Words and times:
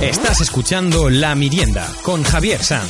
Estás 0.00 0.40
escuchando 0.40 1.10
La 1.10 1.34
Mirienda 1.34 1.92
con 2.02 2.22
Javier 2.22 2.62
Sanz. 2.62 2.88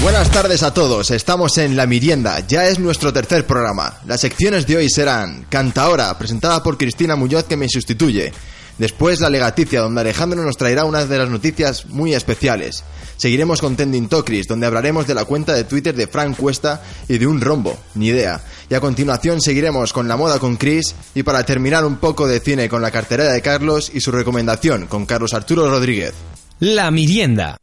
Buenas 0.00 0.30
tardes 0.30 0.62
a 0.62 0.72
todos, 0.72 1.10
estamos 1.10 1.58
en 1.58 1.74
La 1.74 1.88
Mirienda, 1.88 2.38
ya 2.46 2.68
es 2.68 2.78
nuestro 2.78 3.12
tercer 3.12 3.44
programa. 3.48 3.98
Las 4.06 4.20
secciones 4.20 4.64
de 4.68 4.76
hoy 4.76 4.88
serán 4.88 5.44
Cantaora, 5.48 6.16
presentada 6.16 6.62
por 6.62 6.78
Cristina 6.78 7.16
Muñoz 7.16 7.46
que 7.46 7.56
me 7.56 7.68
sustituye. 7.68 8.32
Después 8.78 9.20
la 9.20 9.30
legaticia, 9.30 9.80
donde 9.80 10.02
Alejandro 10.02 10.42
nos 10.42 10.56
traerá 10.56 10.84
una 10.84 11.06
de 11.06 11.18
las 11.18 11.30
noticias 11.30 11.86
muy 11.86 12.14
especiales. 12.14 12.84
Seguiremos 13.16 13.60
con 13.60 13.76
Tending 13.76 14.08
Tokris, 14.08 14.46
donde 14.46 14.66
hablaremos 14.66 15.06
de 15.06 15.14
la 15.14 15.24
cuenta 15.24 15.54
de 15.54 15.64
Twitter 15.64 15.94
de 15.94 16.06
Frank 16.06 16.36
Cuesta 16.36 16.82
y 17.08 17.16
de 17.16 17.26
un 17.26 17.40
rombo, 17.40 17.78
ni 17.94 18.08
idea. 18.08 18.42
Y 18.68 18.74
a 18.74 18.80
continuación 18.80 19.40
seguiremos 19.40 19.92
con 19.92 20.08
la 20.08 20.16
moda 20.16 20.38
con 20.38 20.56
Chris 20.56 20.94
y 21.14 21.22
para 21.22 21.46
terminar 21.46 21.84
un 21.84 21.96
poco 21.96 22.26
de 22.26 22.40
cine 22.40 22.68
con 22.68 22.82
la 22.82 22.90
cartera 22.90 23.32
de 23.32 23.40
Carlos 23.40 23.90
y 23.94 24.00
su 24.00 24.12
recomendación 24.12 24.86
con 24.86 25.06
Carlos 25.06 25.32
Arturo 25.32 25.70
Rodríguez. 25.70 26.12
La 26.60 26.90
Mirienda. 26.90 27.56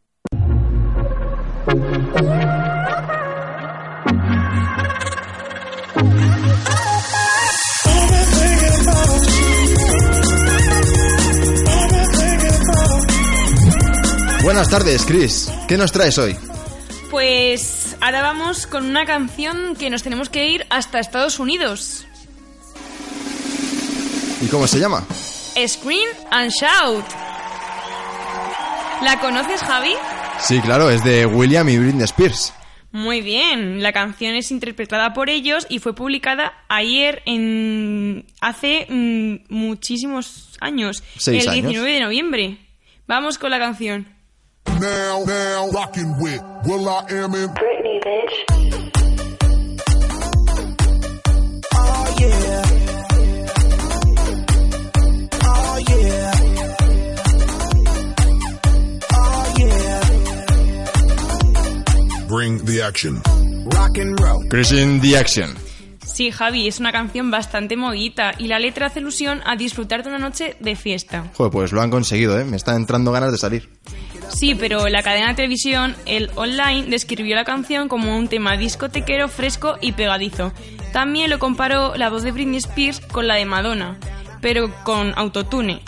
Buenas 14.44 14.68
tardes, 14.68 15.06
Chris. 15.06 15.50
¿Qué 15.66 15.78
nos 15.78 15.90
traes 15.90 16.18
hoy? 16.18 16.36
Pues 17.10 17.96
ahora 18.02 18.20
vamos 18.20 18.66
con 18.66 18.84
una 18.84 19.06
canción 19.06 19.74
que 19.74 19.88
nos 19.88 20.02
tenemos 20.02 20.28
que 20.28 20.46
ir 20.46 20.66
hasta 20.68 21.00
Estados 21.00 21.38
Unidos. 21.38 22.06
¿Y 24.42 24.46
cómo 24.48 24.66
se 24.66 24.78
llama? 24.78 25.02
Scream 25.66 26.10
and 26.30 26.50
Shout. 26.50 27.06
¿La 29.02 29.18
conoces, 29.18 29.62
Javi? 29.62 29.94
Sí, 30.40 30.60
claro, 30.60 30.90
es 30.90 31.02
de 31.02 31.24
William 31.24 31.66
y 31.70 31.78
Britney 31.78 32.04
Spears. 32.04 32.52
Muy 32.92 33.22
bien, 33.22 33.82
la 33.82 33.94
canción 33.94 34.34
es 34.34 34.50
interpretada 34.50 35.14
por 35.14 35.30
ellos 35.30 35.66
y 35.70 35.78
fue 35.78 35.94
publicada 35.94 36.52
ayer 36.68 37.22
en 37.24 38.26
hace 38.42 38.86
mm, 38.90 39.36
muchísimos 39.48 40.50
años, 40.60 41.02
Seis 41.16 41.44
el 41.44 41.48
años. 41.48 41.68
19 41.68 41.92
de 41.94 42.00
noviembre. 42.00 42.58
Vamos 43.06 43.38
con 43.38 43.50
la 43.50 43.58
canción. 43.58 44.13
Now, 44.66 45.24
now, 45.24 45.70
rockin' 45.70 46.18
with 46.18 46.42
Will 46.66 46.88
I 46.88 47.04
Am 47.10 47.34
in 47.34 47.48
Britney, 47.50 48.00
bitch. 48.02 48.34
Oh 51.74 52.16
yeah. 52.18 52.64
Oh 55.44 55.78
yeah. 55.88 56.32
Oh 59.12 59.44
yeah. 59.58 60.00
Bring 62.28 62.64
the 62.64 62.82
Action. 62.82 63.22
Rock 63.66 63.98
and 63.98 64.18
roll. 64.20 64.42
In 64.72 65.00
the 65.00 65.16
Action. 65.16 65.54
Sí, 66.04 66.30
Javi, 66.30 66.68
es 66.68 66.78
una 66.80 66.92
canción 66.92 67.30
bastante 67.30 67.76
moguita 67.76 68.32
y 68.38 68.46
la 68.46 68.58
letra 68.58 68.86
hace 68.86 69.00
alusión 69.00 69.40
a 69.46 69.56
disfrutar 69.56 70.02
de 70.02 70.10
una 70.10 70.18
noche 70.18 70.56
de 70.60 70.76
fiesta. 70.76 71.24
Joder, 71.34 71.50
pues 71.52 71.72
lo 71.72 71.80
han 71.80 71.90
conseguido, 71.90 72.38
¿eh? 72.38 72.44
Me 72.44 72.56
están 72.56 72.76
entrando 72.76 73.10
ganas 73.10 73.32
de 73.32 73.38
salir. 73.38 73.68
Sí, 74.34 74.56
pero 74.56 74.88
la 74.88 75.02
cadena 75.02 75.28
de 75.28 75.34
televisión, 75.34 75.94
el 76.06 76.28
online, 76.34 76.86
describió 76.88 77.36
la 77.36 77.44
canción 77.44 77.88
como 77.88 78.16
un 78.18 78.26
tema 78.26 78.56
discotequero 78.56 79.28
fresco 79.28 79.76
y 79.80 79.92
pegadizo. 79.92 80.52
También 80.92 81.30
lo 81.30 81.38
comparó 81.38 81.94
la 81.94 82.10
voz 82.10 82.24
de 82.24 82.32
Britney 82.32 82.58
Spears 82.58 83.00
con 83.00 83.28
la 83.28 83.36
de 83.36 83.44
Madonna, 83.44 83.96
pero 84.40 84.74
con 84.82 85.12
autotune. 85.16 85.82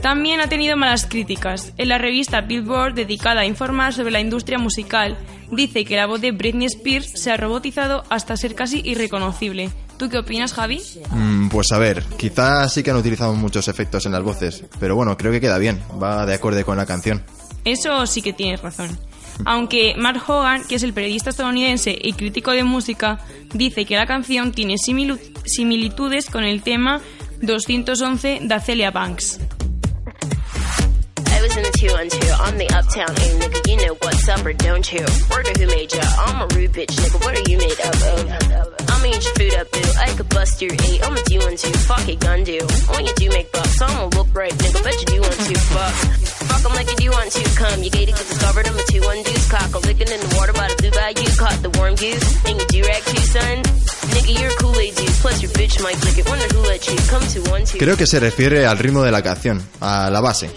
También 0.00 0.40
ha 0.40 0.48
tenido 0.48 0.76
malas 0.76 1.06
críticas. 1.06 1.72
En 1.76 1.88
la 1.88 1.98
revista 1.98 2.40
Billboard, 2.40 2.94
dedicada 2.94 3.40
a 3.40 3.46
informar 3.46 3.92
sobre 3.92 4.12
la 4.12 4.20
industria 4.20 4.58
musical, 4.58 5.18
dice 5.50 5.84
que 5.84 5.96
la 5.96 6.06
voz 6.06 6.20
de 6.20 6.30
Britney 6.30 6.66
Spears 6.66 7.10
se 7.20 7.32
ha 7.32 7.36
robotizado 7.36 8.04
hasta 8.10 8.36
ser 8.36 8.54
casi 8.54 8.80
irreconocible. 8.84 9.70
¿Tú 9.96 10.08
qué 10.08 10.18
opinas, 10.18 10.52
Javi? 10.52 10.80
Mm, 11.10 11.48
pues 11.48 11.72
a 11.72 11.78
ver, 11.78 12.04
quizás 12.16 12.72
sí 12.72 12.84
que 12.84 12.92
han 12.92 12.96
utilizado 12.96 13.34
muchos 13.34 13.66
efectos 13.66 14.06
en 14.06 14.12
las 14.12 14.22
voces, 14.22 14.62
pero 14.78 14.94
bueno, 14.94 15.16
creo 15.16 15.32
que 15.32 15.40
queda 15.40 15.58
bien, 15.58 15.82
va 16.00 16.24
de 16.24 16.34
acorde 16.34 16.62
con 16.62 16.76
la 16.76 16.86
canción. 16.86 17.24
Eso 17.64 18.06
sí 18.06 18.22
que 18.22 18.32
tienes 18.32 18.62
razón. 18.62 18.98
Aunque 19.44 19.94
Mark 19.96 20.22
Hogan, 20.26 20.66
que 20.66 20.74
es 20.74 20.82
el 20.82 20.92
periodista 20.92 21.30
estadounidense 21.30 21.96
y 22.00 22.12
crítico 22.12 22.50
de 22.50 22.64
música, 22.64 23.20
dice 23.54 23.84
que 23.84 23.96
la 23.96 24.06
canción 24.06 24.52
tiene 24.52 24.76
similitudes 24.78 26.28
con 26.30 26.44
el 26.44 26.62
tema 26.62 27.00
211 27.42 28.40
de 28.42 28.60
Celia 28.60 28.90
Banks. 28.90 29.38
I 31.58 31.60
was 31.60 31.66
in 31.66 31.72
the 31.72 31.78
212. 31.90 32.40
I'm 32.40 32.56
the 32.58 32.68
uptown 32.70 33.10
A 33.10 33.26
nigga. 33.42 33.58
You 33.66 33.76
know 33.82 33.94
what's 33.98 34.28
up 34.28 34.46
or 34.46 34.52
don't 34.52 34.86
you? 34.94 35.02
Word 35.26 35.48
of 35.50 35.56
who 35.58 35.66
made 35.66 35.90
ya? 35.90 36.06
I'm 36.22 36.38
a 36.38 36.46
rude 36.54 36.70
bitch 36.70 36.94
nigga. 36.94 37.18
What 37.18 37.34
are 37.34 37.46
you 37.50 37.58
made 37.58 37.80
up 37.82 37.98
of? 37.98 38.22
I'ma 38.94 39.06
eat 39.10 39.24
your 39.26 39.34
food 39.34 39.54
up, 39.58 39.66
boo. 39.74 39.90
I 39.98 40.08
could 40.14 40.28
bust 40.28 40.62
your 40.62 40.70
eight. 40.86 41.02
I'ma 41.02 41.18
do 41.26 41.38
one 41.42 41.56
two. 41.56 41.74
Fuck 41.90 42.06
it, 42.06 42.20
gun 42.20 42.44
do. 42.44 42.62
When 42.94 43.06
you 43.06 43.14
do 43.18 43.28
make 43.30 43.50
bucks, 43.50 43.82
I'ma 43.82 44.06
look 44.14 44.30
right, 44.34 44.54
nigga. 44.54 44.84
Bet 44.86 45.00
you 45.02 45.06
do 45.06 45.20
want 45.20 45.34
to. 45.34 45.54
Fuck. 45.58 45.94
Fuck 46.46 46.62
'em 46.62 46.74
like 46.78 46.90
you 46.90 46.96
do 46.96 47.10
want 47.10 47.30
to. 47.32 47.42
Come, 47.58 47.82
you 47.82 47.90
gated, 47.90 48.14
get 48.14 48.26
discovered. 48.28 48.68
I'm 48.68 48.78
a 48.78 48.84
two 48.86 49.02
one 49.02 49.22
deuce. 49.26 49.50
Cock 49.50 49.74
a 49.74 49.78
licking 49.82 50.10
in 50.14 50.20
the 50.22 50.30
water 50.38 50.52
by 50.54 50.68
the 50.70 50.76
blue 50.78 50.94
bayou. 50.94 51.26
Caught 51.42 51.58
the 51.66 51.70
warm 51.74 51.94
goose. 51.98 52.22
And 52.46 52.54
you 52.54 52.66
do 52.70 52.80
rag 52.86 53.02
too, 53.02 53.22
son. 53.34 53.56
Nigga, 54.14 54.30
you're. 54.38 54.58
Plus 55.20 55.42
your 55.42 55.50
bitch 55.50 55.82
might 55.82 55.98
lick 56.04 56.18
it. 56.18 56.28
Who 56.28 56.60
let 56.60 56.86
you. 56.86 56.96
Come 57.10 57.26
to 57.34 57.50
one 57.50 57.64
two. 57.64 57.78
Creo 57.78 57.96
que 57.96 58.06
se 58.06 58.20
refiere 58.20 58.66
al 58.66 58.78
ritmo 58.78 59.02
de 59.02 59.10
la 59.10 59.20
canción, 59.20 59.60
a 59.80 60.10
la 60.10 60.20
base. 60.20 60.48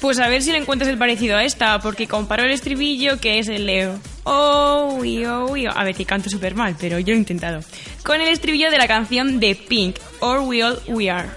Pues 0.00 0.20
a 0.20 0.28
ver 0.28 0.42
si 0.42 0.52
le 0.52 0.58
encuentras 0.58 0.88
el 0.88 0.96
parecido 0.96 1.36
a 1.36 1.44
esta, 1.44 1.80
porque 1.80 2.06
comparó 2.06 2.44
el 2.44 2.52
estribillo, 2.52 3.18
que 3.18 3.38
es 3.40 3.48
el 3.48 3.66
Leo. 3.66 3.98
Oh, 4.24 4.96
we, 5.00 5.26
oh, 5.26 5.46
we, 5.46 5.68
oh. 5.68 5.72
A 5.74 5.84
ver, 5.84 5.94
que 5.94 6.04
canto 6.04 6.30
súper 6.30 6.54
mal, 6.54 6.76
pero 6.78 6.98
yo 6.98 7.08
lo 7.08 7.14
he 7.14 7.18
intentado. 7.18 7.60
Con 8.04 8.20
el 8.20 8.28
estribillo 8.28 8.70
de 8.70 8.78
la 8.78 8.86
canción 8.86 9.40
de 9.40 9.56
Pink, 9.56 9.96
Or 10.20 10.40
We 10.40 10.62
All 10.62 10.80
We 10.86 11.10
Are. 11.10 11.28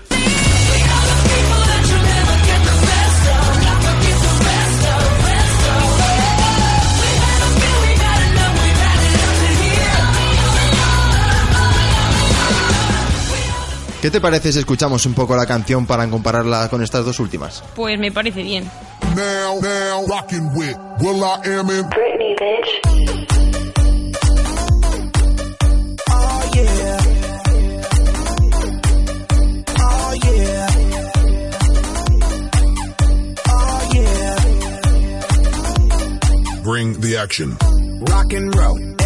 ¿Qué 14.02 14.10
te 14.10 14.20
parece 14.20 14.52
si 14.52 14.58
escuchamos 14.58 15.06
un 15.06 15.14
poco 15.14 15.36
la 15.36 15.46
canción 15.46 15.86
para 15.86 16.10
compararla 16.10 16.68
con 16.70 16.82
estas 16.82 17.06
dos 17.06 17.20
últimas? 17.20 17.64
Pues 17.76 18.00
me 18.00 18.12
parece 18.12 18.42
bien. 18.42 18.64
Now, 19.16 19.60
now, 19.62 20.04
rockin' 20.08 20.50
with 20.56 20.76
Will 21.02 21.24
I 21.24 21.40
Am 21.48 21.70
in 21.70 21.88
Britney, 21.88 22.36
bitch. 22.36 22.82
Oh 26.10 26.52
yeah. 26.56 26.98
Oh 29.78 30.14
yeah. 30.24 30.68
Oh 33.48 33.90
yeah. 33.94 34.36
Bring 36.64 37.00
the 37.02 37.18
Action. 37.18 37.56
Rock 38.08 38.34
and 38.34 38.56
roll. 38.56 39.01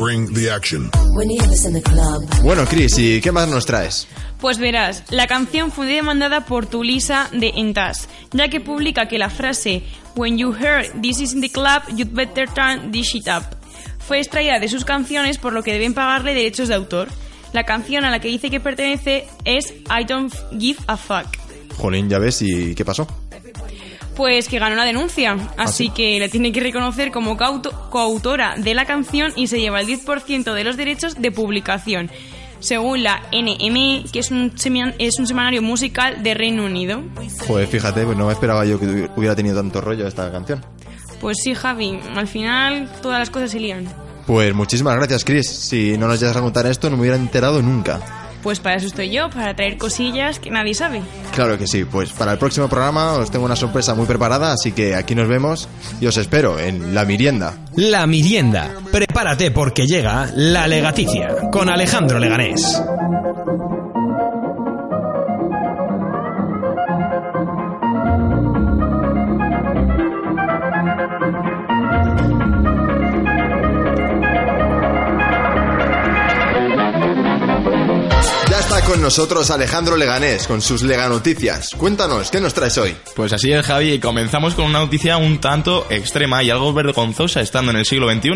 Bring 0.00 0.32
the 0.32 0.50
action. 0.50 0.90
Bueno, 2.42 2.64
Chris, 2.66 2.98
¿y 2.98 3.20
qué 3.20 3.32
más 3.32 3.48
nos 3.48 3.66
traes? 3.66 4.08
Pues 4.40 4.58
verás, 4.58 5.04
la 5.10 5.26
canción 5.26 5.70
fue 5.70 5.86
demandada 5.86 6.46
por 6.46 6.66
Tulisa 6.66 7.28
de 7.32 7.52
Entas, 7.56 8.08
ya 8.32 8.48
que 8.48 8.60
publica 8.60 9.08
que 9.08 9.18
la 9.18 9.28
frase 9.28 9.82
When 10.16 10.38
you 10.38 10.54
hear 10.54 10.90
this 11.02 11.20
is 11.20 11.34
in 11.34 11.42
the 11.42 11.50
club, 11.50 11.82
you'd 11.94 12.14
better 12.14 12.48
turn 12.48 12.90
this 12.90 13.08
shit 13.08 13.28
up 13.28 13.60
fue 14.10 14.18
extraída 14.18 14.58
de 14.58 14.68
sus 14.68 14.84
canciones 14.84 15.38
por 15.38 15.52
lo 15.52 15.62
que 15.62 15.72
deben 15.72 15.94
pagarle 15.94 16.34
derechos 16.34 16.66
de 16.66 16.74
autor. 16.74 17.06
La 17.52 17.62
canción 17.62 18.04
a 18.04 18.10
la 18.10 18.18
que 18.18 18.26
dice 18.26 18.50
que 18.50 18.58
pertenece 18.58 19.28
es 19.44 19.72
I 19.88 20.04
Don't 20.04 20.34
Give 20.58 20.80
a 20.88 20.96
Fuck. 20.96 21.28
Jolín, 21.76 22.08
ya 22.08 22.18
ves, 22.18 22.42
¿y 22.42 22.74
qué 22.74 22.84
pasó? 22.84 23.06
Pues 24.16 24.48
que 24.48 24.58
ganó 24.58 24.76
la 24.76 24.84
denuncia, 24.84 25.36
así 25.56 25.84
sí? 25.84 25.90
que 25.90 26.18
la 26.20 26.28
tiene 26.28 26.52
que 26.52 26.60
reconocer 26.60 27.10
como 27.10 27.36
coauto- 27.38 27.88
coautora 27.90 28.54
de 28.56 28.74
la 28.74 28.84
canción 28.84 29.32
y 29.36 29.46
se 29.46 29.60
lleva 29.60 29.80
el 29.80 29.86
10% 29.86 30.52
de 30.52 30.64
los 30.64 30.76
derechos 30.76 31.14
de 31.20 31.30
publicación, 31.30 32.10
según 32.58 33.02
la 33.02 33.22
NME, 33.32 34.04
que 34.12 34.18
es 34.18 34.30
un, 34.30 34.52
es 34.98 35.18
un 35.18 35.26
semanario 35.26 35.62
musical 35.62 36.22
de 36.22 36.34
Reino 36.34 36.64
Unido. 36.66 37.02
Joder, 37.46 37.66
fíjate, 37.66 38.04
pues 38.04 38.18
no 38.18 38.26
me 38.26 38.32
esperaba 38.32 38.66
yo 38.66 38.78
que 38.78 39.08
hubiera 39.16 39.34
tenido 39.34 39.56
tanto 39.56 39.80
rollo 39.80 40.06
esta 40.06 40.30
canción. 40.30 40.62
Pues 41.20 41.38
sí, 41.42 41.54
Javi, 41.54 41.98
al 42.14 42.26
final 42.26 42.90
todas 43.00 43.18
las 43.20 43.30
cosas 43.30 43.50
se 43.52 43.60
lían. 43.60 43.86
Pues 44.26 44.54
muchísimas 44.54 44.96
gracias, 44.96 45.24
Chris. 45.24 45.48
Si 45.48 45.96
no 45.96 46.06
nos 46.08 46.20
llegas 46.20 46.36
a 46.36 46.40
contar 46.40 46.66
esto, 46.66 46.90
no 46.90 46.96
me 46.96 47.02
hubiera 47.02 47.16
enterado 47.16 47.62
nunca. 47.62 48.00
Pues 48.42 48.60
para 48.60 48.76
eso 48.76 48.86
estoy 48.86 49.10
yo, 49.10 49.28
para 49.30 49.54
traer 49.54 49.76
cosillas 49.76 50.38
que 50.38 50.50
nadie 50.50 50.74
sabe. 50.74 51.02
Claro 51.34 51.58
que 51.58 51.66
sí, 51.66 51.84
pues 51.84 52.12
para 52.12 52.32
el 52.32 52.38
próximo 52.38 52.68
programa 52.68 53.12
os 53.12 53.30
tengo 53.30 53.44
una 53.44 53.56
sorpresa 53.56 53.94
muy 53.94 54.06
preparada, 54.06 54.52
así 54.52 54.72
que 54.72 54.94
aquí 54.94 55.14
nos 55.14 55.28
vemos 55.28 55.68
y 56.00 56.06
os 56.06 56.16
espero 56.16 56.58
en 56.58 56.94
La 56.94 57.04
Mirienda. 57.04 57.54
La 57.76 58.06
Mirienda. 58.06 58.70
Prepárate 58.90 59.50
porque 59.50 59.86
llega 59.86 60.30
La 60.34 60.66
Legaticia 60.66 61.36
con 61.52 61.68
Alejandro 61.68 62.18
Leganés. 62.18 62.80
Nosotros 79.10 79.50
Alejandro 79.50 79.96
Leganés 79.96 80.46
con 80.46 80.62
sus 80.62 80.84
Lega 80.84 81.08
Noticias. 81.08 81.70
Cuéntanos, 81.76 82.30
¿qué 82.30 82.40
nos 82.40 82.54
traes 82.54 82.78
hoy? 82.78 82.94
Pues 83.16 83.32
así 83.32 83.50
es, 83.50 83.66
Javi, 83.66 83.94
y 83.94 83.98
comenzamos 83.98 84.54
con 84.54 84.66
una 84.66 84.78
noticia 84.78 85.16
un 85.16 85.40
tanto 85.40 85.88
extrema 85.90 86.44
y 86.44 86.50
algo 86.50 86.72
vergonzosa 86.72 87.40
estando 87.40 87.72
en 87.72 87.78
el 87.78 87.84
siglo 87.84 88.08
XXI, 88.08 88.30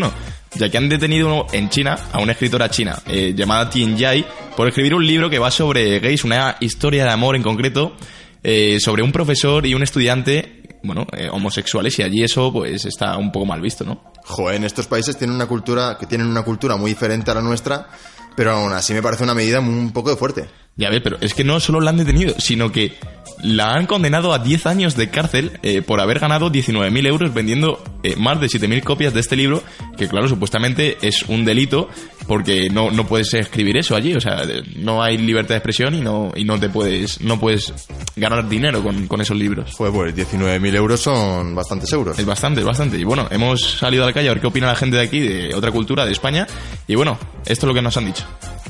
ya 0.55 0.69
que 0.69 0.77
han 0.77 0.89
detenido 0.89 1.47
en 1.53 1.69
China 1.69 1.97
a 2.11 2.19
una 2.19 2.33
escritora 2.33 2.69
china 2.69 3.01
eh, 3.07 3.33
llamada 3.33 3.69
Tian 3.69 3.95
Yai 3.95 4.27
por 4.57 4.67
escribir 4.67 4.95
un 4.95 5.07
libro 5.07 5.29
que 5.29 5.39
va 5.39 5.49
sobre 5.49 5.97
gays, 5.99 6.25
una 6.25 6.57
historia 6.59 7.05
de 7.05 7.11
amor 7.11 7.37
en 7.37 7.43
concreto, 7.43 7.95
eh, 8.43 8.77
sobre 8.81 9.01
un 9.01 9.13
profesor 9.13 9.65
y 9.65 9.75
un 9.75 9.81
estudiante, 9.81 10.77
bueno, 10.83 11.07
eh, 11.13 11.29
homosexuales, 11.31 11.97
y 11.99 12.03
allí 12.03 12.21
eso 12.21 12.51
pues 12.51 12.83
está 12.83 13.15
un 13.15 13.31
poco 13.31 13.45
mal 13.45 13.61
visto, 13.61 13.85
¿no? 13.85 14.11
Joder, 14.25 14.55
en 14.55 14.65
estos 14.65 14.87
países 14.87 15.15
tienen 15.15 15.37
una 15.37 15.45
cultura 15.45 15.95
que 15.97 16.05
tienen 16.05 16.27
una 16.27 16.43
cultura 16.43 16.75
muy 16.75 16.91
diferente 16.91 17.31
a 17.31 17.35
la 17.35 17.41
nuestra, 17.41 17.87
pero 18.35 18.51
aún 18.51 18.73
así 18.73 18.93
me 18.93 19.01
parece 19.01 19.23
una 19.23 19.33
medida 19.33 19.59
un 19.59 19.91
poco 19.91 20.09
de 20.09 20.17
fuerte. 20.17 20.45
Ya 20.75 20.89
ves, 20.89 21.01
pero 21.03 21.17
es 21.21 21.33
que 21.33 21.43
no 21.43 21.59
solo 21.59 21.79
la 21.79 21.91
han 21.91 21.97
detenido, 21.97 22.35
sino 22.37 22.71
que 22.71 22.97
la 23.45 23.73
han 23.73 23.85
condenado 23.85 24.33
a 24.33 24.39
10 24.39 24.65
años 24.65 24.95
de 24.95 25.09
cárcel 25.09 25.59
eh, 25.61 25.81
por 25.81 26.01
haber 26.01 26.19
ganado 26.19 26.51
19.000 26.51 27.07
euros 27.07 27.33
vendiendo 27.33 27.83
eh, 28.03 28.15
más 28.17 28.39
de 28.39 28.47
7.000 28.47 28.83
copias 28.83 29.13
de 29.13 29.19
este 29.19 29.35
libro, 29.35 29.63
que 29.97 30.07
claro, 30.07 30.27
supuestamente 30.27 30.97
es 31.01 31.23
un 31.23 31.45
delito 31.45 31.89
porque 32.27 32.69
no, 32.69 32.89
no 32.89 33.05
puedes 33.05 33.33
escribir 33.35 33.77
eso 33.77 33.95
allí, 33.95 34.15
o 34.15 34.19
sea, 34.19 34.41
no 34.77 35.03
hay 35.03 35.17
libertad 35.19 35.49
de 35.49 35.57
expresión 35.57 35.93
y 35.93 36.01
no, 36.01 36.31
y 36.35 36.43
no 36.43 36.59
te 36.59 36.69
puedes, 36.69 37.21
no 37.21 37.39
puedes 37.39 37.71
ganar 38.15 38.49
dinero 38.49 38.81
con, 38.81 39.07
con 39.07 39.21
esos 39.21 39.37
libros. 39.37 39.73
Joder, 39.75 39.93
pues 39.93 40.15
19.000 40.15 40.75
euros 40.75 40.99
son 40.99 41.53
bastantes 41.53 41.91
euros. 41.93 42.17
Es 42.17 42.25
bastante, 42.25 42.61
es 42.61 42.65
bastante. 42.65 42.97
Y 42.97 43.03
bueno, 43.03 43.27
hemos 43.29 43.61
salido 43.61 44.03
a 44.03 44.07
la 44.07 44.13
calle 44.13 44.29
a 44.29 44.33
ver 44.33 44.41
qué 44.41 44.47
opina 44.47 44.67
la 44.67 44.75
gente 44.75 44.97
de 44.97 45.03
aquí, 45.03 45.19
de 45.19 45.53
otra 45.53 45.71
cultura, 45.71 46.05
de 46.05 46.11
España. 46.11 46.47
Y 46.87 46.95
bueno, 46.95 47.19
esto 47.45 47.65
es 47.65 47.67
lo 47.67 47.73
que 47.73 47.81
nos 47.81 47.95
han 47.97 48.05
dicho. 48.05 48.25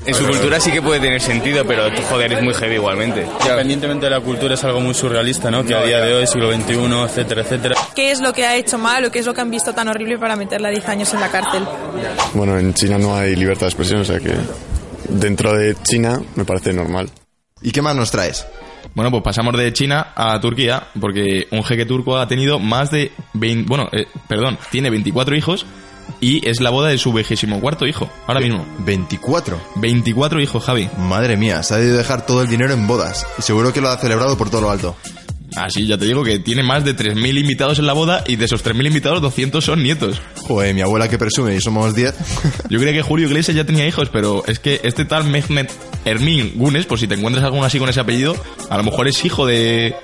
En 0.06 0.14
su 0.14 0.28
cultura 0.28 0.60
sí 0.60 0.72
que 0.72 0.82
puede 0.82 1.00
tener 1.00 1.20
sentido, 1.20 1.66
pero 1.66 1.90
joder, 2.10 2.34
es 2.34 2.44
muy 2.44 2.54
heavy 2.54 2.76
igualmente. 2.76 3.26
Independientemente 3.42 4.06
de 4.06 4.12
la 4.12 4.22
cultura 4.22 4.54
es 4.54 4.64
algo 4.64 4.80
muy 4.80 4.94
surrealista, 4.94 5.50
¿no? 5.50 5.66
Que 5.66 5.74
a 5.74 5.84
día 5.84 6.00
de 6.00 6.14
hoy, 6.14 6.28
siglo 6.28 6.54
XXI, 6.54 6.74
etcétera, 7.06 7.42
etcétera. 7.42 7.76
¿Qué 7.96 8.12
es 8.12 8.22
lo 8.22 8.32
que 8.32 8.46
ha 8.46 8.56
hecho 8.56 8.78
mal 8.78 9.06
o 9.06 9.12
qué 9.12 9.20
es 9.20 9.26
lo 9.26 9.34
que 9.34 9.42
han 9.42 9.50
visto 9.50 9.74
tan 9.74 9.88
horrible 9.88 10.20
para 10.20 10.36
meterla 10.36 10.70
10 10.70 10.90
años 10.90 11.14
en 11.14 11.22
la 11.22 11.30
cárcel? 11.30 11.64
Bueno, 12.34 12.58
en 12.60 12.74
China 12.74 12.98
no 13.00 13.16
hay 13.16 13.36
libertad 13.36 13.62
de 13.62 13.68
expresión, 13.68 14.02
o 14.02 14.06
sea 14.06 14.20
que 14.20 14.34
dentro 15.10 15.54
de 15.54 15.76
China 15.84 16.22
me 16.36 16.46
parece 16.46 16.72
normal. 16.72 17.10
¿Y 17.62 17.72
qué 17.72 17.82
más 17.82 17.96
nos 17.96 18.12
traes? 18.12 18.46
Bueno, 18.94 19.10
pues 19.10 19.24
pasamos 19.24 19.58
de 19.58 19.74
China 19.74 20.14
a 20.16 20.40
Turquía, 20.40 20.88
porque 21.00 21.48
un 21.52 21.64
jeque 21.64 21.86
turco 21.86 22.18
ha 22.18 22.28
tenido 22.28 22.60
más 22.60 22.92
de 22.92 23.12
20, 23.34 23.68
bueno, 23.68 23.90
eh, 23.92 24.06
perdón, 24.28 24.58
tiene 24.70 24.90
24 24.90 25.36
hijos 25.36 25.66
y 26.22 26.48
es 26.48 26.62
la 26.62 26.70
boda 26.70 26.90
de 26.90 26.98
su 26.98 27.14
vigésimo 27.14 27.60
cuarto 27.60 27.86
hijo, 27.86 28.10
ahora 28.28 28.42
mismo. 28.42 28.66
24. 28.80 29.60
24 29.76 30.42
hijos, 30.42 30.64
Javi. 30.64 30.90
Madre 30.98 31.38
mía, 31.38 31.64
se 31.64 31.74
ha 31.74 31.78
debido 31.78 31.98
dejar 31.98 32.26
todo 32.26 32.42
el 32.42 32.48
dinero 32.48 32.74
en 32.74 32.88
bodas. 32.88 33.26
Y 33.38 33.42
seguro 33.42 33.74
que 33.74 33.82
lo 33.82 33.90
ha 33.90 33.98
celebrado 33.98 34.38
por 34.38 34.50
todo 34.50 34.62
lo 34.62 34.72
alto. 34.72 34.96
Así, 35.56 35.88
ya 35.88 35.98
te 35.98 36.06
digo 36.06 36.24
que 36.24 36.40
tiene 36.40 36.64
más 36.64 36.84
de 36.84 36.96
3.000 36.96 37.40
invitados 37.40 37.80
en 37.80 37.86
la 37.86 37.94
boda 37.94 38.24
y 38.28 38.36
de 38.36 38.46
esos 38.46 38.64
3.000 38.64 38.88
invitados, 38.88 39.22
200 39.22 39.64
son 39.64 39.84
nietos. 39.84 40.22
Joder, 40.42 40.74
mi 40.76 40.82
abuela 40.82 41.08
que 41.08 41.18
presume 41.18 41.56
y 41.56 41.62
somos 41.62 41.96
10. 41.96 42.14
Yo 42.70 42.80
creía 42.80 42.94
que 42.94 43.02
Julio 43.02 43.28
Iglesias 43.28 43.56
ya 43.56 43.64
tenía 43.64 43.88
hijos, 43.88 44.10
pero 44.12 44.44
es 44.48 44.60
que 44.60 44.82
este 44.84 45.06
tal 45.06 45.26
Mehmet 45.26 45.72
Ermin 46.04 46.54
Gunes, 46.56 46.86
por 46.86 47.00
si 47.00 47.08
te 47.08 47.16
encuentras 47.16 47.46
alguno 47.46 47.64
así 47.64 47.80
con 47.80 47.90
ese 47.90 48.02
apellido, 48.02 48.36
a 48.70 48.78
lo 48.78 48.84
mejor 48.84 49.08
es 49.08 49.24
hijo 49.24 49.46
de, 49.46 49.96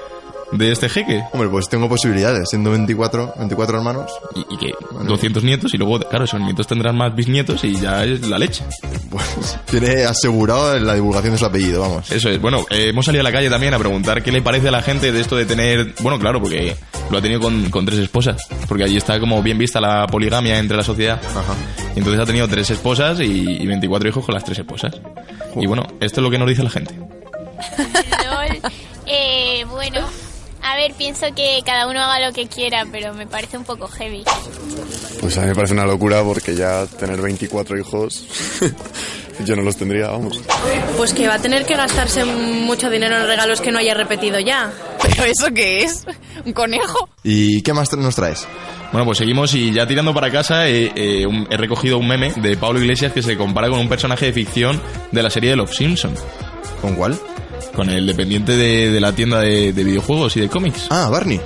de 0.52 0.72
este 0.72 0.90
jeque. 0.90 1.24
Hombre, 1.34 1.50
pues 1.50 1.70
tengo 1.70 1.88
posibilidades, 1.88 2.50
siendo 2.50 2.72
24, 2.72 3.34
24 3.38 3.78
hermanos. 3.78 4.12
Y, 4.36 4.54
y 4.54 4.58
que 4.58 4.74
200 5.08 5.44
nietos 5.44 5.74
y 5.74 5.78
luego, 5.78 6.00
claro, 6.00 6.26
esos 6.26 6.40
nietos 6.40 6.68
tendrán 6.68 6.98
más 6.98 7.16
bisnietos 7.16 7.64
y 7.64 7.76
ya 7.76 8.04
es 8.04 8.28
la 8.28 8.38
leche. 8.38 8.64
Pues 9.10 9.60
tiene 9.66 10.04
asegurado 10.04 10.80
la 10.80 10.96
divulgación 10.96 11.34
de 11.34 11.40
su 11.40 11.46
apellido, 11.46 11.82
vamos. 11.82 12.12
Eso 12.12 12.30
es. 12.30 12.42
Bueno, 12.42 12.66
eh, 12.70 12.90
hemos 12.90 13.06
salido 13.06 13.22
a 13.22 13.24
la 13.24 13.32
calle 13.32 13.50
también 13.50 13.74
a 13.74 13.80
preguntar 13.80 14.22
qué 14.24 14.32
le 14.32 14.42
parece 14.42 14.68
a 14.68 14.72
la 14.72 14.82
gente 14.82 15.12
de 15.12 15.20
esto 15.20 15.36
de 15.36 15.46
tener... 15.46 15.94
Bueno, 16.02 16.20
claro, 16.20 16.42
porque 16.42 16.76
lo 17.10 17.18
ha 17.18 17.22
tenido 17.22 17.40
con, 17.40 17.70
con 17.70 17.86
tres 17.86 18.00
esposas. 18.00 18.48
Porque 18.68 18.84
allí 18.84 18.98
está 18.98 19.20
como 19.20 19.42
bien 19.42 19.58
vista 19.58 19.80
la 19.82 20.08
poligamia 20.08 20.60
entre 20.60 20.78
la 20.78 20.84
sociedad. 20.84 21.22
Ajá. 21.24 21.56
Y 21.96 22.00
entonces 22.00 22.22
ha 22.22 22.26
tenido 22.26 22.48
tres 22.48 22.70
esposas 22.70 23.20
y, 23.20 23.24
y 23.62 23.68
24 23.68 24.10
hijos 24.10 24.26
con 24.26 24.34
las 24.34 24.44
tres 24.44 24.60
esposas. 24.60 25.00
Y 25.56 25.68
bueno, 25.68 25.84
esto 26.00 26.22
es 26.22 26.24
lo 26.24 26.30
que 26.32 26.38
nos 26.38 26.48
dice 26.48 26.64
la 26.64 26.70
gente. 26.70 26.96
Eh, 29.14 29.66
bueno, 29.70 30.06
ver, 30.82 30.94
pienso 30.94 31.28
que 31.36 31.60
cada 31.66 31.88
uno 31.88 32.00
haga 32.02 32.26
lo 32.28 32.34
que 32.34 32.48
quiera, 32.48 32.86
pero 32.92 33.14
me 33.14 33.28
parece 33.28 33.58
un 33.58 33.64
poco 33.64 33.88
heavy. 33.88 34.24
Pues 35.20 35.38
a 35.38 35.42
mí 35.42 35.48
me 35.48 35.56
parece 35.56 35.74
una 35.74 35.86
locura 35.86 36.24
porque 36.24 36.56
ya 36.56 36.86
tener 36.86 37.22
24 37.22 37.78
hijos, 37.78 38.26
yo 39.46 39.56
no 39.56 39.62
los 39.62 39.78
tendría, 39.78 40.08
vamos. 40.08 40.40
Pues 40.98 41.14
que 41.14 41.28
va 41.28 41.36
a 41.36 41.40
tener 41.40 41.66
que 41.66 41.76
gastarse 41.76 42.26
mucho 42.26 42.90
dinero 42.90 43.18
en 43.18 43.28
regalos 43.28 43.62
que 43.62 43.72
no 43.72 43.80
haya 43.80 43.94
repetido 43.94 44.40
ya. 44.40 44.72
¿Pero 45.02 45.24
eso 45.26 45.48
qué 45.54 45.84
es? 45.84 46.06
¿Un 46.46 46.54
conejo? 46.54 47.10
¿Y 47.24 47.62
qué 47.62 47.74
más 47.74 47.92
nos 47.98 48.16
traes? 48.16 48.48
Bueno, 48.92 49.06
pues 49.06 49.20
seguimos 49.20 49.54
y 49.54 49.72
ya 49.72 49.88
tirando 49.88 50.14
para 50.14 50.30
casa 50.32 50.68
eh, 50.68 50.92
eh, 50.96 51.26
un- 51.26 51.48
he 51.50 51.56
recogido 51.58 51.98
un 51.98 52.08
meme 52.08 52.34
de 52.36 52.58
Pablo 52.58 52.80
Iglesias 52.82 53.14
que 53.14 53.22
se 53.22 53.38
compara 53.38 53.70
con 53.70 53.80
un 53.80 53.88
personaje 53.88 54.26
de 54.26 54.34
ficción 54.34 54.82
de 55.12 55.24
la 55.24 55.30
serie 55.30 55.52
de 55.52 55.56
Los 55.56 55.76
Simpson. 55.76 56.14
¿Con 56.82 56.96
cuál? 56.96 57.18
Con 57.82 57.90
el 57.90 58.06
dependiente 58.06 58.56
de, 58.56 58.92
de 58.92 59.00
la 59.02 59.12
tienda 59.12 59.40
de, 59.40 59.74
de 59.74 59.84
videojuegos 59.84 60.38
y 60.38 60.42
de 60.42 60.50
cómics. 60.50 60.86
Ah, 60.92 61.10
Barney. 61.12 61.42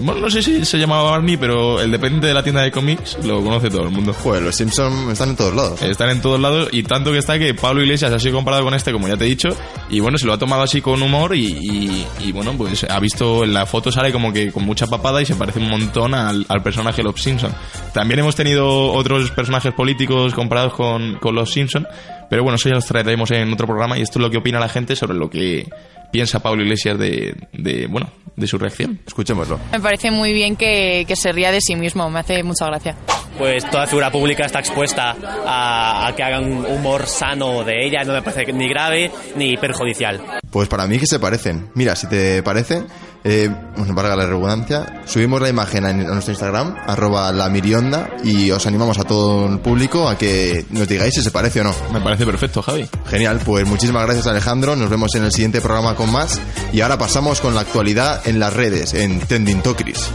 Bueno, 0.00 0.20
no 0.22 0.30
sé 0.30 0.42
si 0.42 0.64
se 0.64 0.78
llamaba 0.78 1.10
Barney, 1.10 1.36
pero 1.36 1.78
el 1.82 1.90
dependiente 1.90 2.26
de 2.28 2.32
la 2.32 2.42
tienda 2.42 2.62
de 2.62 2.70
cómics 2.70 3.18
lo 3.24 3.42
conoce 3.42 3.68
todo 3.68 3.82
el 3.82 3.90
mundo. 3.90 4.14
Joder, 4.14 4.44
los 4.44 4.56
Simpsons 4.56 5.12
están 5.12 5.28
en 5.30 5.36
todos 5.36 5.54
lados. 5.54 5.82
Están 5.82 6.08
en 6.08 6.22
todos 6.22 6.40
lados 6.40 6.68
y 6.72 6.84
tanto 6.84 7.12
que 7.12 7.18
está 7.18 7.38
que 7.38 7.52
Pablo 7.52 7.82
Iglesias 7.82 8.10
ha 8.12 8.18
sido 8.18 8.36
comparado 8.36 8.64
con 8.64 8.72
este, 8.72 8.92
como 8.92 9.08
ya 9.08 9.16
te 9.18 9.24
he 9.26 9.28
dicho, 9.28 9.48
y 9.90 10.00
bueno, 10.00 10.16
se 10.16 10.24
lo 10.24 10.32
ha 10.32 10.38
tomado 10.38 10.62
así 10.62 10.80
con 10.80 11.02
humor 11.02 11.34
y, 11.36 11.46
y- 11.48 12.06
y, 12.20 12.32
bueno, 12.32 12.54
pues 12.56 12.84
ha 12.88 12.98
visto 13.00 13.44
en 13.44 13.52
la 13.52 13.66
foto 13.66 13.92
sale 13.92 14.10
como 14.10 14.32
que 14.32 14.50
con 14.50 14.64
mucha 14.64 14.86
papada 14.86 15.20
y 15.20 15.26
se 15.26 15.34
parece 15.34 15.58
un 15.58 15.68
montón 15.68 16.14
al, 16.14 16.46
al 16.48 16.62
personaje 16.62 16.98
de 16.98 17.02
los 17.10 17.20
Simpson. 17.20 17.52
También 17.92 18.20
hemos 18.20 18.36
tenido 18.36 18.92
otros 18.92 19.30
personajes 19.32 19.74
políticos 19.74 20.32
comparados 20.32 20.72
con, 20.74 21.16
con 21.16 21.34
los 21.34 21.50
Simpson, 21.52 21.86
pero 22.28 22.42
bueno, 22.42 22.56
eso 22.56 22.68
ya 22.68 22.74
los 22.74 22.86
traeremos 22.86 23.30
en 23.30 23.52
otro 23.52 23.66
programa 23.66 23.98
y 23.98 24.02
esto 24.02 24.18
es 24.18 24.22
lo 24.22 24.30
que 24.30 24.38
opina 24.38 24.58
la 24.60 24.68
gente 24.68 24.96
sobre 24.96 25.16
lo 25.16 25.28
que 25.30 25.66
piensa 26.12 26.40
Pablo 26.40 26.62
Iglesias 26.62 26.98
de, 26.98 27.34
de 27.52 27.86
bueno, 27.86 28.10
de 28.36 28.46
su 28.46 28.58
reacción. 28.58 29.00
Escuchémoslo. 29.06 29.58
Me 29.72 29.80
parece 29.80 30.10
muy 30.10 30.32
bien 30.32 30.56
que, 30.56 31.04
que 31.06 31.16
se 31.16 31.32
ría 31.32 31.50
de 31.52 31.60
sí 31.60 31.76
mismo, 31.76 32.08
me 32.10 32.20
hace 32.20 32.42
mucha 32.42 32.66
gracia. 32.66 32.96
Pues 33.36 33.68
toda 33.70 33.86
figura 33.86 34.10
pública 34.10 34.46
está 34.46 34.58
expuesta 34.60 35.14
a, 35.46 36.08
a 36.08 36.16
que 36.16 36.22
hagan 36.22 36.44
un 36.44 36.66
humor 36.66 37.06
sano 37.06 37.62
de 37.64 37.86
ella, 37.86 38.02
no 38.04 38.12
me 38.12 38.22
parece 38.22 38.52
ni 38.52 38.68
grave 38.68 39.10
ni 39.36 39.56
perjudicial. 39.56 40.20
Pues 40.50 40.68
para 40.68 40.86
mí 40.86 40.98
que 40.98 41.06
se 41.06 41.18
parecen. 41.18 41.70
Mira, 41.74 41.94
si 41.94 42.06
te 42.06 42.42
parece, 42.42 42.84
eh, 43.24 43.50
bueno, 43.76 43.94
valga 43.94 44.16
la 44.16 44.26
redundancia, 44.26 45.02
subimos 45.04 45.40
la 45.40 45.48
imagen 45.48 45.84
a, 45.84 45.92
nuestro 45.92 46.32
Instagram, 46.32 46.76
arroba 46.86 47.30
la 47.32 47.48
mirionda, 47.48 48.10
y 48.24 48.50
os 48.50 48.66
animamos 48.66 48.98
a 48.98 49.04
todo 49.04 49.46
el 49.46 49.58
público 49.60 50.08
a 50.08 50.16
que 50.16 50.64
nos 50.70 50.88
digáis 50.88 51.14
si 51.14 51.22
se 51.22 51.30
parece 51.30 51.60
o 51.60 51.64
no. 51.64 51.74
Me 51.92 52.00
parece 52.00 52.24
perfecto, 52.24 52.62
Javi. 52.62 52.88
Genial, 53.06 53.40
pues 53.44 53.66
muchísimas 53.66 54.04
gracias 54.04 54.26
Alejandro, 54.26 54.76
nos 54.76 54.88
vemos 54.88 55.14
en 55.14 55.24
el 55.24 55.32
siguiente 55.32 55.60
programa 55.60 55.94
con 55.94 56.10
más, 56.10 56.40
y 56.72 56.80
ahora 56.80 56.96
pasamos 56.96 57.40
con 57.40 57.54
la 57.54 57.62
actualidad 57.62 58.26
en 58.26 58.38
las 58.38 58.52
redes, 58.52 58.94
en 58.94 59.20
Trending 59.20 59.62
Tokris. 59.62 60.08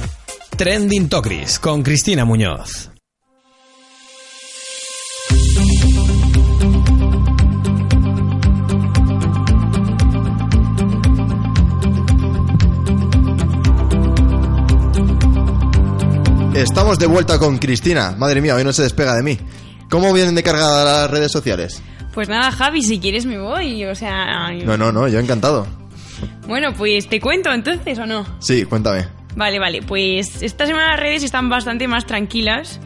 Trending 0.58 1.10
Tokris 1.10 1.60
con 1.60 1.84
Cristina 1.84 2.26
Muñoz. 2.26 2.93
Estamos 16.56 17.00
de 17.00 17.08
vuelta 17.08 17.40
con 17.40 17.58
Cristina. 17.58 18.16
Madre 18.16 18.40
mía, 18.40 18.56
hoy 18.56 18.64
no 18.64 18.72
se 18.72 18.84
despega 18.84 19.16
de 19.16 19.24
mí. 19.24 19.40
¿Cómo 19.90 20.14
vienen 20.14 20.36
de 20.36 20.44
cargada 20.44 21.02
las 21.02 21.10
redes 21.10 21.32
sociales? 21.32 21.82
Pues 22.14 22.30
nada, 22.30 22.52
Javi, 22.52 22.84
si 22.84 23.00
quieres 23.00 23.26
me 23.26 23.40
voy, 23.40 23.84
o 23.86 23.96
sea... 23.96 24.52
No, 24.64 24.78
no, 24.78 24.92
no, 24.92 25.08
yo 25.08 25.20
encantado. 25.20 25.66
Bueno, 26.48 26.74
pues 26.74 27.10
te 27.10 27.20
cuento 27.20 27.52
entonces 27.52 27.98
o 27.98 28.06
no. 28.06 28.26
Sí, 28.40 28.66
cuéntame. 28.66 29.08
Vale, 29.36 29.58
vale, 29.58 29.82
pues 29.82 30.44
esta 30.44 30.68
semana 30.68 30.92
las 30.92 31.00
redes 31.00 31.24
están 31.24 31.50
bastante 31.50 31.88
más 31.88 32.06
tranquilas. 32.06 32.80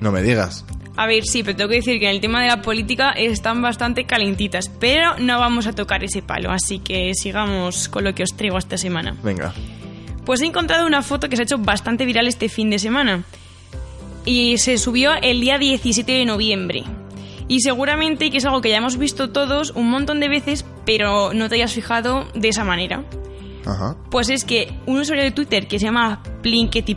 No 0.00 0.10
me 0.10 0.20
digas. 0.22 0.64
A 0.96 1.06
ver, 1.06 1.22
sí, 1.24 1.44
pero 1.44 1.56
tengo 1.56 1.70
que 1.70 1.76
decir 1.76 2.00
que 2.00 2.06
en 2.06 2.16
el 2.16 2.20
tema 2.20 2.42
de 2.42 2.48
la 2.48 2.60
política 2.60 3.10
están 3.12 3.62
bastante 3.62 4.04
calentitas, 4.04 4.68
pero 4.80 5.16
no 5.18 5.38
vamos 5.38 5.68
a 5.68 5.72
tocar 5.72 6.02
ese 6.02 6.22
palo, 6.22 6.50
así 6.50 6.80
que 6.80 7.12
sigamos 7.14 7.88
con 7.88 8.02
lo 8.02 8.14
que 8.14 8.24
os 8.24 8.36
traigo 8.36 8.58
esta 8.58 8.76
semana. 8.76 9.16
Venga. 9.22 9.54
Pues 10.24 10.40
he 10.40 10.46
encontrado 10.46 10.86
una 10.86 11.02
foto 11.02 11.28
que 11.28 11.36
se 11.36 11.42
ha 11.42 11.44
hecho 11.44 11.58
bastante 11.58 12.04
viral 12.04 12.26
este 12.26 12.48
fin 12.48 12.70
de 12.70 12.78
semana. 12.78 13.24
Y 14.24 14.58
se 14.58 14.78
subió 14.78 15.12
el 15.20 15.40
día 15.40 15.58
17 15.58 16.10
de 16.12 16.24
noviembre. 16.24 16.84
Y 17.48 17.60
seguramente 17.60 18.30
que 18.30 18.38
es 18.38 18.44
algo 18.44 18.60
que 18.60 18.70
ya 18.70 18.76
hemos 18.76 18.96
visto 18.96 19.30
todos 19.30 19.72
un 19.72 19.90
montón 19.90 20.20
de 20.20 20.28
veces, 20.28 20.64
pero 20.86 21.34
no 21.34 21.48
te 21.48 21.56
hayas 21.56 21.72
fijado 21.72 22.28
de 22.34 22.48
esa 22.48 22.64
manera. 22.64 23.04
Ajá. 23.66 23.96
Pues 24.10 24.30
es 24.30 24.44
que 24.44 24.72
un 24.86 25.00
usuario 25.00 25.24
de 25.24 25.32
Twitter 25.32 25.66
que 25.66 25.78
se 25.78 25.86
llama 25.86 26.22
Plinkety 26.42 26.96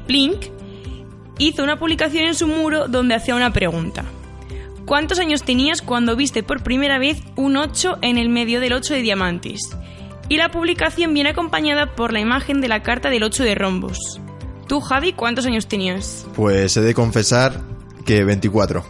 hizo 1.38 1.64
una 1.64 1.78
publicación 1.78 2.26
en 2.26 2.36
su 2.36 2.48
muro 2.48 2.88
donde 2.88 3.16
hacía 3.16 3.36
una 3.36 3.54
pregunta. 3.54 4.06
¿Cuántos 4.86 5.20
años 5.20 5.44
tenías 5.44 5.82
cuando 5.82 6.16
viste 6.16 6.44
por 6.44 6.64
primera 6.64 7.00
vez 7.00 7.22
un 7.36 7.58
8 7.58 7.98
en 8.02 8.18
el 8.18 8.30
medio 8.30 8.60
del 8.60 8.74
8 8.74 8.94
de 8.94 9.02
diamantes? 9.02 9.76
Y 10.28 10.38
la 10.38 10.50
publicación 10.50 11.14
viene 11.14 11.30
acompañada 11.30 11.96
por 11.96 12.12
la 12.12 12.20
imagen 12.20 12.62
de 12.62 12.68
la 12.68 12.82
carta 12.82 13.10
del 13.10 13.24
8 13.24 13.44
de 13.44 13.56
rombos. 13.56 14.20
Tú, 14.68 14.82
Javi, 14.82 15.14
¿cuántos 15.14 15.46
años 15.46 15.68
tenías? 15.68 16.26
Pues 16.36 16.76
he 16.78 16.82
de 16.82 16.94
confesar 16.96 17.62
que 18.06 18.24
24. 18.24 18.84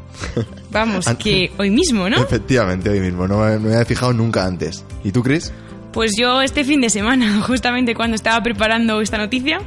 Vamos, 0.71 1.05
que 1.19 1.51
hoy 1.57 1.69
mismo, 1.69 2.09
¿no? 2.09 2.17
Efectivamente, 2.17 2.89
hoy 2.89 3.01
mismo. 3.01 3.27
No 3.27 3.39
me, 3.39 3.55
no 3.55 3.59
me 3.61 3.73
había 3.73 3.85
fijado 3.85 4.13
nunca 4.13 4.45
antes. 4.45 4.85
¿Y 5.03 5.11
tú, 5.11 5.23
Chris? 5.23 5.51
Pues 5.91 6.11
yo 6.17 6.41
este 6.41 6.63
fin 6.63 6.81
de 6.81 6.89
semana, 6.89 7.41
justamente 7.47 7.95
cuando 7.95 8.15
estaba 8.15 8.41
preparando 8.41 9.01
esta 9.01 9.17
noticia, 9.17 9.59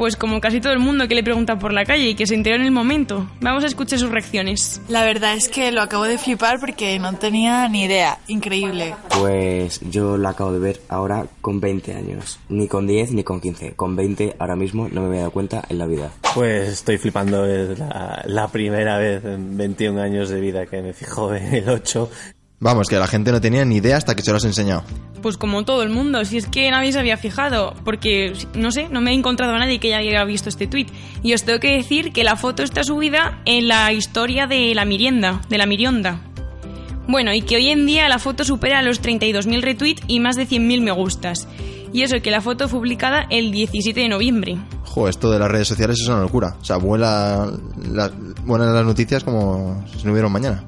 pues 0.00 0.16
como 0.16 0.40
casi 0.40 0.62
todo 0.62 0.72
el 0.72 0.78
mundo 0.78 1.06
que 1.08 1.14
le 1.14 1.22
pregunta 1.22 1.58
por 1.58 1.74
la 1.74 1.84
calle 1.84 2.08
y 2.08 2.14
que 2.14 2.26
se 2.26 2.34
enteró 2.34 2.56
en 2.56 2.62
el 2.62 2.70
momento, 2.70 3.28
vamos 3.42 3.64
a 3.64 3.66
escuchar 3.66 3.98
sus 3.98 4.08
reacciones. 4.08 4.80
La 4.88 5.04
verdad 5.04 5.34
es 5.34 5.50
que 5.50 5.70
lo 5.72 5.82
acabo 5.82 6.04
de 6.04 6.16
flipar 6.16 6.58
porque 6.58 6.98
no 6.98 7.12
tenía 7.16 7.68
ni 7.68 7.84
idea. 7.84 8.18
Increíble. 8.26 8.94
Pues 9.18 9.78
yo 9.90 10.16
la 10.16 10.30
acabo 10.30 10.54
de 10.54 10.58
ver 10.58 10.80
ahora 10.88 11.26
con 11.42 11.60
20 11.60 11.94
años. 11.94 12.40
Ni 12.48 12.66
con 12.66 12.86
10 12.86 13.12
ni 13.12 13.24
con 13.24 13.42
15. 13.42 13.74
Con 13.74 13.94
20 13.94 14.36
ahora 14.38 14.56
mismo 14.56 14.88
no 14.90 15.02
me 15.02 15.08
había 15.08 15.18
dado 15.18 15.32
cuenta 15.32 15.64
en 15.68 15.76
la 15.76 15.84
vida. 15.84 16.10
Pues 16.34 16.70
estoy 16.70 16.96
flipando, 16.96 17.44
es 17.44 17.78
la, 17.78 18.22
la 18.24 18.48
primera 18.48 18.96
vez 18.96 19.22
en 19.22 19.58
21 19.58 20.00
años 20.00 20.30
de 20.30 20.40
vida 20.40 20.64
que 20.64 20.80
me 20.80 20.94
fijo 20.94 21.34
en 21.34 21.52
el 21.52 21.68
8. 21.68 22.10
Vamos, 22.60 22.88
que 22.88 22.96
la 22.96 23.06
gente 23.06 23.32
no 23.32 23.40
tenía 23.40 23.64
ni 23.64 23.76
idea 23.76 23.96
hasta 23.96 24.14
que 24.14 24.22
se 24.22 24.30
lo 24.30 24.36
has 24.36 24.44
enseñado. 24.44 24.82
Pues 25.22 25.36
como 25.38 25.64
todo 25.64 25.82
el 25.82 25.88
mundo, 25.90 26.24
si 26.26 26.36
es 26.36 26.46
que 26.46 26.70
nadie 26.70 26.92
se 26.92 26.98
había 26.98 27.16
fijado, 27.16 27.74
porque 27.84 28.34
no 28.54 28.70
sé, 28.70 28.88
no 28.90 29.00
me 29.00 29.10
he 29.12 29.14
encontrado 29.14 29.54
a 29.54 29.58
nadie 29.58 29.80
que 29.80 29.88
ya 29.88 29.98
haya 29.98 30.24
visto 30.24 30.48
este 30.50 30.66
tweet. 30.66 30.86
Y 31.22 31.32
os 31.34 31.42
tengo 31.44 31.58
que 31.58 31.74
decir 31.76 32.12
que 32.12 32.22
la 32.24 32.36
foto 32.36 32.62
está 32.62 32.84
subida 32.84 33.40
en 33.46 33.66
la 33.68 33.92
historia 33.92 34.46
de 34.46 34.74
la 34.74 34.84
mirienda, 34.84 35.40
de 35.48 35.56
la 35.58 35.64
mirionda. 35.66 36.20
Bueno, 37.08 37.32
y 37.32 37.42
que 37.42 37.56
hoy 37.56 37.68
en 37.68 37.86
día 37.86 38.08
la 38.08 38.18
foto 38.18 38.44
supera 38.44 38.82
los 38.82 39.02
32.000 39.02 39.62
retweets 39.62 40.02
y 40.06 40.20
más 40.20 40.36
de 40.36 40.46
100.000 40.46 40.82
me 40.82 40.92
gustas. 40.92 41.48
Y 41.92 42.02
eso 42.02 42.20
que 42.22 42.30
la 42.30 42.40
foto 42.40 42.68
fue 42.68 42.78
publicada 42.78 43.26
el 43.30 43.50
17 43.50 43.98
de 43.98 44.08
noviembre. 44.08 44.58
Jo, 44.84 45.08
esto 45.08 45.30
de 45.30 45.38
las 45.38 45.50
redes 45.50 45.66
sociales 45.68 45.98
es 46.00 46.06
una 46.08 46.20
locura. 46.20 46.56
O 46.60 46.64
sea, 46.64 46.76
vuela 46.76 47.50
la- 47.90 48.12
vuelan 48.44 48.74
las 48.74 48.84
noticias 48.84 49.24
como 49.24 49.84
si 49.96 50.04
no 50.04 50.12
hubiera 50.12 50.28
mañana. 50.28 50.62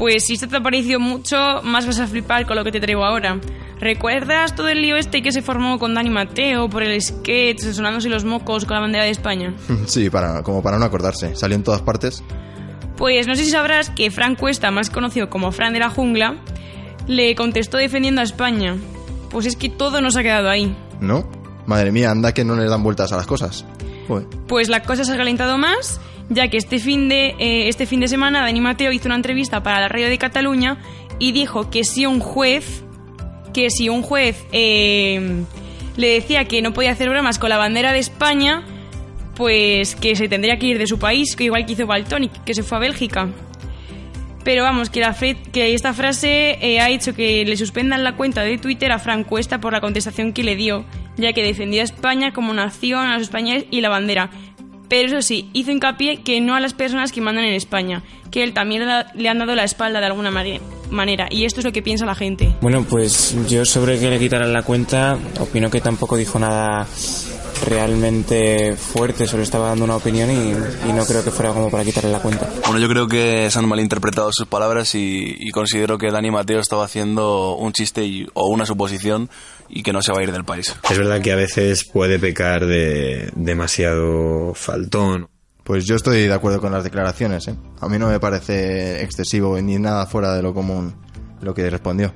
Pues 0.00 0.24
si 0.24 0.32
esto 0.32 0.48
te 0.48 0.56
ha 0.56 0.62
parecido 0.62 0.98
mucho, 0.98 1.36
más 1.62 1.86
vas 1.86 2.00
a 2.00 2.06
flipar 2.06 2.46
con 2.46 2.56
lo 2.56 2.64
que 2.64 2.72
te 2.72 2.80
traigo 2.80 3.04
ahora. 3.04 3.38
¿Recuerdas 3.80 4.54
todo 4.54 4.70
el 4.70 4.80
lío 4.80 4.96
este 4.96 5.20
que 5.20 5.30
se 5.30 5.42
formó 5.42 5.78
con 5.78 5.92
Dani 5.92 6.08
Mateo 6.08 6.70
por 6.70 6.82
el 6.82 6.98
sketch, 7.02 7.60
sonándose 7.60 8.08
los 8.08 8.24
mocos 8.24 8.64
con 8.64 8.76
la 8.76 8.80
bandera 8.80 9.04
de 9.04 9.10
España? 9.10 9.52
Sí, 9.86 10.08
para, 10.08 10.42
como 10.42 10.62
para 10.62 10.78
no 10.78 10.86
acordarse. 10.86 11.36
Salió 11.36 11.54
en 11.54 11.64
todas 11.64 11.82
partes. 11.82 12.24
Pues 12.96 13.26
no 13.26 13.36
sé 13.36 13.44
si 13.44 13.50
sabrás 13.50 13.90
que 13.90 14.10
Fran 14.10 14.36
Cuesta, 14.36 14.70
más 14.70 14.88
conocido 14.88 15.28
como 15.28 15.52
Fran 15.52 15.74
de 15.74 15.80
la 15.80 15.90
Jungla, 15.90 16.36
le 17.06 17.34
contestó 17.34 17.76
defendiendo 17.76 18.22
a 18.22 18.24
España. 18.24 18.78
Pues 19.28 19.44
es 19.44 19.54
que 19.54 19.68
todo 19.68 20.00
nos 20.00 20.16
ha 20.16 20.22
quedado 20.22 20.48
ahí. 20.48 20.74
¿No? 21.02 21.30
Madre 21.66 21.92
mía, 21.92 22.10
anda 22.10 22.32
que 22.32 22.42
no 22.42 22.56
le 22.56 22.64
dan 22.70 22.82
vueltas 22.82 23.12
a 23.12 23.18
las 23.18 23.26
cosas. 23.26 23.66
Joder. 24.08 24.26
Pues 24.48 24.70
la 24.70 24.82
cosa 24.82 25.04
se 25.04 25.12
ha 25.12 25.16
calentado 25.18 25.58
más, 25.58 26.00
ya 26.30 26.48
que 26.48 26.56
este 26.56 26.78
fin 26.78 27.08
de, 27.08 27.34
eh, 27.38 27.68
este 27.68 27.84
fin 27.84 28.00
de 28.00 28.08
semana 28.08 28.40
Dani 28.40 28.60
Mateo 28.60 28.92
hizo 28.92 29.08
una 29.08 29.16
entrevista 29.16 29.62
para 29.62 29.80
la 29.80 29.88
radio 29.88 30.08
de 30.08 30.16
Cataluña 30.16 30.78
y 31.18 31.32
dijo 31.32 31.68
que 31.70 31.84
si 31.84 32.06
un 32.06 32.20
juez, 32.20 32.82
que 33.52 33.68
si 33.68 33.88
un 33.88 34.02
juez 34.02 34.46
eh, 34.52 35.44
le 35.96 36.08
decía 36.08 36.46
que 36.46 36.62
no 36.62 36.72
podía 36.72 36.92
hacer 36.92 37.10
bromas 37.10 37.38
con 37.38 37.50
la 37.50 37.58
bandera 37.58 37.92
de 37.92 37.98
España, 37.98 38.62
pues 39.34 39.96
que 39.96 40.16
se 40.16 40.28
tendría 40.28 40.58
que 40.58 40.66
ir 40.66 40.78
de 40.78 40.86
su 40.86 40.98
país, 40.98 41.34
que 41.36 41.44
igual 41.44 41.66
que 41.66 41.72
hizo 41.72 41.86
Baltonic, 41.86 42.44
que 42.44 42.54
se 42.54 42.62
fue 42.62 42.78
a 42.78 42.80
Bélgica. 42.80 43.28
Pero 44.44 44.62
vamos, 44.62 44.88
que, 44.88 45.00
la 45.00 45.14
que 45.52 45.74
esta 45.74 45.92
frase 45.92 46.58
eh, 46.62 46.80
ha 46.80 46.88
hecho 46.88 47.14
que 47.14 47.44
le 47.44 47.56
suspendan 47.56 48.02
la 48.02 48.16
cuenta 48.16 48.42
de 48.42 48.56
Twitter 48.56 48.90
a 48.90 48.98
Fran 48.98 49.24
Cuesta 49.24 49.60
por 49.60 49.74
la 49.74 49.82
contestación 49.82 50.32
que 50.32 50.42
le 50.42 50.56
dio, 50.56 50.86
ya 51.16 51.34
que 51.34 51.42
defendía 51.42 51.82
a 51.82 51.84
España 51.84 52.32
como 52.32 52.54
nación, 52.54 53.06
a 53.06 53.14
los 53.14 53.24
españoles 53.24 53.66
y 53.70 53.82
la 53.82 53.90
bandera. 53.90 54.30
Pero 54.90 55.08
eso 55.08 55.22
sí, 55.22 55.48
hizo 55.54 55.70
hincapié 55.70 56.18
que 56.18 56.40
no 56.42 56.54
a 56.54 56.60
las 56.60 56.74
personas 56.74 57.12
que 57.12 57.22
mandan 57.22 57.44
en 57.46 57.54
España, 57.54 58.02
que 58.30 58.42
él 58.42 58.52
también 58.52 58.84
le 58.84 58.92
ha- 58.92 59.06
le 59.14 59.28
han 59.30 59.38
dado 59.38 59.54
la 59.54 59.64
espalda 59.64 60.00
de 60.00 60.06
alguna 60.06 60.30
mane- 60.30 60.60
manera. 60.90 61.28
Y 61.30 61.44
esto 61.44 61.60
es 61.60 61.64
lo 61.64 61.72
que 61.72 61.80
piensa 61.80 62.04
la 62.04 62.14
gente. 62.16 62.52
Bueno, 62.60 62.84
pues 62.90 63.34
yo 63.48 63.64
sobre 63.64 63.98
que 63.98 64.10
le 64.10 64.18
quitaran 64.18 64.52
la 64.52 64.62
cuenta, 64.62 65.16
opino 65.38 65.70
que 65.70 65.80
tampoco 65.80 66.16
dijo 66.16 66.38
nada 66.40 66.86
realmente 67.64 68.76
fuerte, 68.76 69.26
solo 69.26 69.42
estaba 69.42 69.68
dando 69.68 69.84
una 69.84 69.96
opinión 69.96 70.30
y, 70.30 70.88
y 70.88 70.92
no 70.92 71.04
creo 71.06 71.22
que 71.24 71.30
fuera 71.30 71.52
como 71.52 71.70
para 71.70 71.84
quitarle 71.84 72.10
la 72.10 72.20
cuenta. 72.20 72.48
Bueno, 72.64 72.78
yo 72.78 72.88
creo 72.88 73.08
que 73.08 73.48
se 73.50 73.58
han 73.58 73.68
malinterpretado 73.68 74.30
sus 74.32 74.46
palabras 74.46 74.94
y, 74.94 75.34
y 75.38 75.50
considero 75.50 75.98
que 75.98 76.10
Dani 76.10 76.30
Mateo 76.30 76.60
estaba 76.60 76.84
haciendo 76.84 77.56
un 77.56 77.72
chiste 77.72 78.04
y- 78.04 78.26
o 78.34 78.48
una 78.48 78.66
suposición 78.66 79.28
y 79.68 79.82
que 79.82 79.92
no 79.92 80.02
se 80.02 80.12
va 80.12 80.20
a 80.20 80.22
ir 80.22 80.32
del 80.32 80.44
país. 80.44 80.74
Es 80.90 80.98
verdad 80.98 81.20
que 81.20 81.32
a 81.32 81.36
veces 81.36 81.84
puede 81.84 82.18
pecar 82.18 82.66
de 82.66 83.30
demasiado 83.34 84.52
faltón. 84.54 85.28
Pues 85.64 85.84
yo 85.86 85.94
estoy 85.94 86.26
de 86.26 86.32
acuerdo 86.34 86.60
con 86.60 86.72
las 86.72 86.82
declaraciones, 86.84 87.46
¿eh? 87.46 87.54
A 87.80 87.88
mí 87.88 87.98
no 87.98 88.08
me 88.08 88.18
parece 88.18 89.02
excesivo 89.02 89.60
ni 89.60 89.78
nada 89.78 90.06
fuera 90.06 90.34
de 90.34 90.42
lo 90.42 90.52
común 90.52 90.94
lo 91.42 91.54
que 91.54 91.68
respondió. 91.70 92.12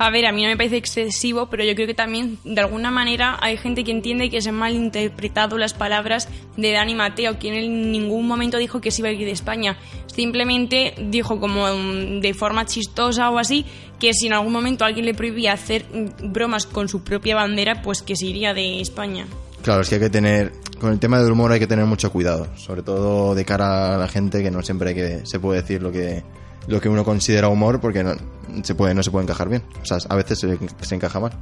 A 0.00 0.08
ver, 0.08 0.24
a 0.24 0.32
mí 0.32 0.42
no 0.42 0.48
me 0.48 0.56
parece 0.56 0.78
excesivo, 0.78 1.50
pero 1.50 1.62
yo 1.62 1.74
creo 1.74 1.86
que 1.86 1.92
también, 1.92 2.38
de 2.42 2.58
alguna 2.58 2.90
manera, 2.90 3.36
hay 3.42 3.58
gente 3.58 3.84
que 3.84 3.90
entiende 3.90 4.30
que 4.30 4.40
se 4.40 4.48
han 4.48 4.54
malinterpretado 4.54 5.58
las 5.58 5.74
palabras 5.74 6.26
de 6.56 6.72
Dani 6.72 6.94
Mateo, 6.94 7.38
quien 7.38 7.52
en 7.52 7.92
ningún 7.92 8.26
momento 8.26 8.56
dijo 8.56 8.80
que 8.80 8.92
se 8.92 9.02
iba 9.02 9.10
a 9.10 9.12
ir 9.12 9.26
de 9.26 9.32
España. 9.32 9.76
Simplemente 10.06 10.94
dijo 10.98 11.38
como 11.38 11.66
mm, 11.66 12.20
de 12.22 12.32
forma 12.32 12.64
chistosa 12.64 13.28
o 13.28 13.38
así, 13.38 13.66
que 13.98 14.14
si 14.14 14.28
en 14.28 14.32
algún 14.32 14.54
momento 14.54 14.86
alguien 14.86 15.04
le 15.04 15.12
prohibía 15.12 15.52
hacer 15.52 15.84
mm, 15.92 16.32
bromas 16.32 16.64
con 16.64 16.88
su 16.88 17.04
propia 17.04 17.34
bandera, 17.34 17.82
pues 17.82 18.00
que 18.00 18.16
se 18.16 18.24
iría 18.24 18.54
de 18.54 18.80
España. 18.80 19.26
Claro, 19.60 19.82
es 19.82 19.90
que 19.90 19.96
hay 19.96 20.00
que 20.00 20.08
tener, 20.08 20.52
con 20.80 20.92
el 20.92 20.98
tema 20.98 21.20
del 21.22 21.30
humor 21.30 21.52
hay 21.52 21.60
que 21.60 21.66
tener 21.66 21.84
mucho 21.84 22.10
cuidado, 22.10 22.48
sobre 22.56 22.82
todo 22.82 23.34
de 23.34 23.44
cara 23.44 23.96
a 23.96 23.98
la 23.98 24.08
gente 24.08 24.42
que 24.42 24.50
no 24.50 24.62
siempre 24.62 25.26
se 25.26 25.38
puede 25.38 25.60
decir 25.60 25.82
lo 25.82 25.92
que, 25.92 26.22
lo 26.68 26.80
que 26.80 26.88
uno 26.88 27.04
considera 27.04 27.48
humor 27.48 27.82
porque 27.82 28.02
no 28.02 28.14
se 28.62 28.74
puede, 28.74 28.94
no 28.94 29.02
se 29.02 29.10
puede 29.10 29.24
encajar 29.24 29.48
bien. 29.48 29.62
O 29.82 29.84
sea, 29.84 29.98
a 30.08 30.16
veces 30.16 30.38
se, 30.38 30.58
se 30.80 30.94
encaja 30.94 31.20
mal. 31.20 31.32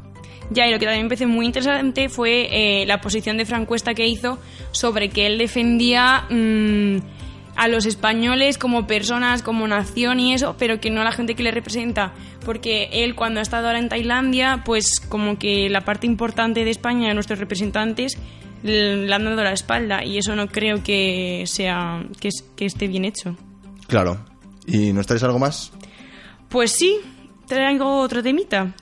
Ya, 0.51 0.67
y 0.67 0.73
lo 0.73 0.79
que 0.79 0.87
también 0.87 1.05
me 1.05 1.09
parece 1.11 1.27
muy 1.27 1.47
interesante 1.47 2.09
fue 2.09 2.49
eh, 2.51 2.87
la 2.87 3.01
posición 3.01 3.37
de 3.37 3.45
Fran 3.45 3.67
Cuesta 3.67 3.95
que 3.95 4.07
hizo 4.07 4.39
sobre 4.73 5.11
que 5.11 5.27
él 5.27 5.37
defendía 5.37 6.25
mm, 6.31 6.99
a 7.57 7.69
los 7.69 7.85
españoles 7.85 8.57
como 8.57 8.87
personas, 8.87 9.43
como 9.43 9.69
nación 9.69 10.21
y 10.21 10.33
eso, 10.33 10.57
pero 10.59 10.81
que 10.81 10.91
no 10.91 11.03
a 11.03 11.05
la 11.05 11.13
gente 11.13 11.35
que 11.35 11.43
le 11.43 11.51
representa. 11.51 12.15
Porque 12.45 12.89
él 12.93 13.15
cuando 13.15 13.41
ha 13.41 13.43
estado 13.43 13.67
ahora 13.67 13.79
en 13.79 13.91
Tailandia, 13.91 14.63
pues 14.65 15.01
como 15.01 15.39
que 15.39 15.69
la 15.69 15.83
parte 15.83 16.07
importante 16.07 16.65
de 16.65 16.71
España, 16.71 17.09
de 17.09 17.15
nuestros 17.15 17.39
representantes, 17.39 18.17
le 18.63 19.13
han 19.13 19.25
dado 19.25 19.45
la 19.45 19.53
espalda 19.53 20.05
y 20.05 20.19
eso 20.19 20.35
no 20.35 20.49
creo 20.49 20.83
que 20.83 21.45
sea 21.47 22.05
que, 22.21 22.31
que 22.57 22.65
esté 22.65 22.89
bien 22.89 23.05
hecho. 23.05 23.37
Claro. 23.87 24.19
¿Y 24.67 24.93
nos 24.93 25.07
traes 25.07 25.23
algo 25.23 25.39
más? 25.39 25.73
Pues 26.49 26.73
sí, 26.73 26.99
traigo 27.47 28.01
otro 28.01 28.23
temita. 28.23 28.75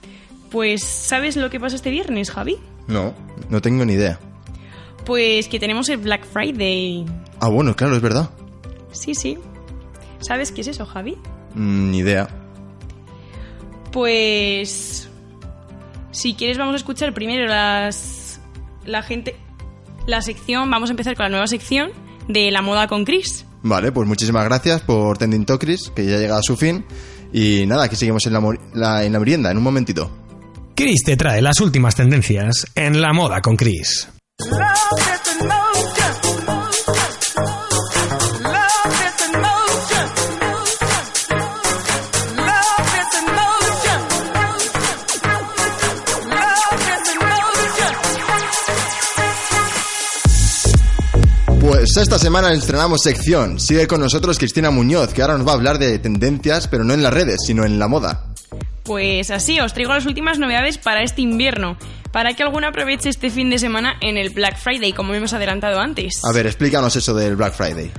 Pues 0.51 0.83
¿sabes 0.83 1.37
lo 1.37 1.51
que 1.51 1.61
pasa 1.61 1.77
este 1.77 1.91
viernes, 1.91 2.31
Javi? 2.31 2.57
No, 2.87 3.15
no 3.49 3.61
tengo 3.61 3.85
ni 3.85 3.95
idea. 3.95 4.19
Pues 5.05 5.49
que 5.49 5.59
tenemos 5.59 5.89
el 5.89 5.99
Black 5.99 6.27
Friday. 6.27 7.05
Ah, 7.41 7.49
bueno, 7.49 7.75
claro, 7.75 7.97
es 7.97 8.03
verdad. 8.03 8.31
Sí, 8.93 9.15
sí. 9.15 9.39
¿Sabes 10.21 10.53
qué 10.53 10.63
es 10.63 10.69
eso, 10.69 10.87
Javi? 10.87 11.17
Mm, 11.55 11.91
ni 11.91 11.99
idea. 11.99 12.29
Pues 13.93 15.09
si 16.11 16.35
quieres 16.35 16.59
vamos 16.59 16.75
a 16.75 16.77
escuchar 16.77 17.13
primero 17.15 17.47
las 17.47 18.41
la 18.85 19.03
gente 19.03 19.37
la 20.07 20.23
sección, 20.23 20.71
vamos 20.71 20.91
a 20.91 20.93
empezar 20.93 21.17
con 21.17 21.25
la 21.25 21.31
nueva 21.31 21.47
sección 21.47 21.91
de 22.29 22.51
la 22.51 22.63
moda 22.63 22.87
con 22.87 23.05
Chris. 23.05 23.45
Vale, 23.63 23.91
pues 23.91 24.07
muchísimas 24.07 24.45
gracias 24.45 24.81
por 24.83 25.19
Tending 25.19 25.45
Tokris, 25.45 25.91
que 25.91 26.07
ya 26.07 26.19
llega 26.19 26.37
a 26.37 26.43
su 26.43 26.57
fin. 26.57 26.85
Y 27.39 27.67
nada, 27.67 27.85
aquí 27.85 27.97
seguimos 27.97 28.25
en 28.27 28.33
la, 28.33 28.41
la- 28.73 29.05
en 29.05 29.13
la 29.13 29.19
merienda, 29.19 29.51
en 29.51 29.59
un 29.59 29.63
momentito. 29.63 30.11
Chris 30.75 31.03
te 31.05 31.19
trae 31.19 31.43
las 31.43 31.61
últimas 31.61 31.95
tendencias 31.95 32.65
en 32.75 32.99
la 33.03 33.13
moda 33.13 33.43
con 33.43 33.57
Chris. 33.57 34.09
Pues 51.97 52.09
esta 52.09 52.19
semana 52.19 52.53
estrenamos 52.53 53.01
sección. 53.01 53.59
Sigue 53.59 53.87
con 53.87 54.01
nosotros 54.01 54.37
Cristina 54.39 54.71
Muñoz, 54.71 55.15
que 55.15 55.23
ahora 55.23 55.39
nos 55.39 55.47
va 55.47 55.53
a 55.53 55.55
hablar 55.55 55.79
de 55.79 55.99
tendencias, 55.99 56.69
pero 56.69 56.85
no 56.85 56.93
en 56.93 57.03
las 57.03 57.15
redes, 57.15 57.39
sino 57.47 57.65
en 57.65 57.79
la 57.79 57.89
moda. 57.89 58.27
Pues 58.83 59.31
así, 59.31 59.59
os 59.61 59.73
traigo 59.73 59.95
las 59.95 60.05
últimas 60.05 60.39
novedades 60.39 60.77
para 60.77 61.03
este 61.03 61.23
invierno, 61.23 61.79
para 62.13 62.35
que 62.35 62.43
alguno 62.43 62.69
aproveche 62.69 63.09
este 63.09 63.31
fin 63.31 63.49
de 63.49 63.59
semana 63.59 63.97
en 64.03 64.19
el 64.19 64.29
Black 64.29 64.59
Friday, 64.59 64.93
como 64.93 65.15
hemos 65.15 65.33
adelantado 65.33 65.81
antes. 65.81 66.21
A 66.23 66.35
ver, 66.35 66.45
explícanos 66.45 66.95
eso 66.97 67.15
del 67.15 67.35
Black 67.35 67.55
Friday. 67.55 67.91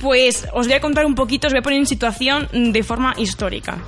Pues 0.00 0.48
os 0.52 0.66
voy 0.66 0.74
a 0.74 0.80
contar 0.80 1.06
un 1.06 1.14
poquito, 1.14 1.46
os 1.46 1.52
voy 1.52 1.60
a 1.60 1.62
poner 1.62 1.78
en 1.78 1.86
situación 1.86 2.48
de 2.52 2.82
forma 2.82 3.14
histórica. 3.16 3.78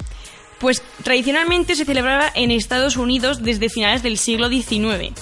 Pues 0.60 0.84
tradicionalmente 1.02 1.74
se 1.74 1.84
celebraba 1.84 2.30
en 2.32 2.52
Estados 2.52 2.96
Unidos 2.96 3.42
desde 3.42 3.70
finales 3.70 4.04
del 4.04 4.18
siglo 4.18 4.50
XIX. 4.50 5.14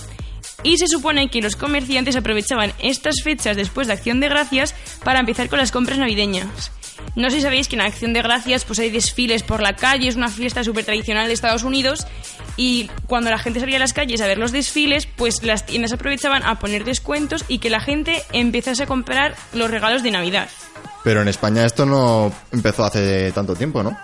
Y 0.67 0.79
se 0.79 0.89
supone 0.89 1.29
que 1.29 1.41
los 1.41 1.55
comerciantes 1.55 2.17
aprovechaban 2.17 2.73
estas 2.81 3.23
fechas 3.23 3.57
después 3.57 3.87
de 3.87 3.93
Acción 3.93 4.19
de 4.19 4.29
Gracias 4.29 4.75
para 5.05 5.21
empezar 5.21 5.49
con 5.49 5.61
las 5.61 5.71
compras 5.71 5.97
navideñas. 5.97 6.73
No 7.15 7.31
sé 7.31 7.37
si 7.37 7.43
sabéis 7.43 7.69
que 7.69 7.77
en 7.77 7.83
Acción 7.83 8.13
de 8.13 8.21
Gracias 8.21 8.65
pues 8.65 8.81
hay 8.81 8.91
desfiles 8.91 9.45
por 9.45 9.63
la 9.63 9.77
calle, 9.77 10.09
es 10.09 10.17
una 10.17 10.29
fiesta 10.29 10.65
súper 10.65 10.85
tradicional 10.85 11.29
de 11.29 11.35
Estados 11.35 11.63
Unidos 11.63 12.05
y 12.57 12.91
cuando 13.07 13.31
la 13.31 13.39
gente 13.39 13.61
salía 13.61 13.77
a 13.77 13.79
las 13.79 13.93
calles 13.93 14.21
a 14.21 14.27
ver 14.27 14.39
los 14.39 14.51
desfiles, 14.51 15.07
pues 15.07 15.45
las 15.45 15.67
tiendas 15.67 15.93
aprovechaban 15.93 16.43
a 16.43 16.59
poner 16.59 16.85
descuentos 16.85 17.45
y 17.47 17.61
que 17.61 17.71
la 17.71 17.79
gente 17.79 18.25
empezase 18.33 18.83
a 18.83 18.87
comprar 18.87 19.37
los 19.53 19.71
regalos 19.71 20.03
de 20.03 20.11
Navidad. 20.11 20.49
Pero 21.05 21.23
en 21.23 21.29
España 21.29 21.65
esto 21.65 21.87
no 21.87 22.33
empezó 22.51 22.85
hace 22.85 23.31
tanto 23.31 23.55
tiempo, 23.55 23.85
¿no? 23.85 23.97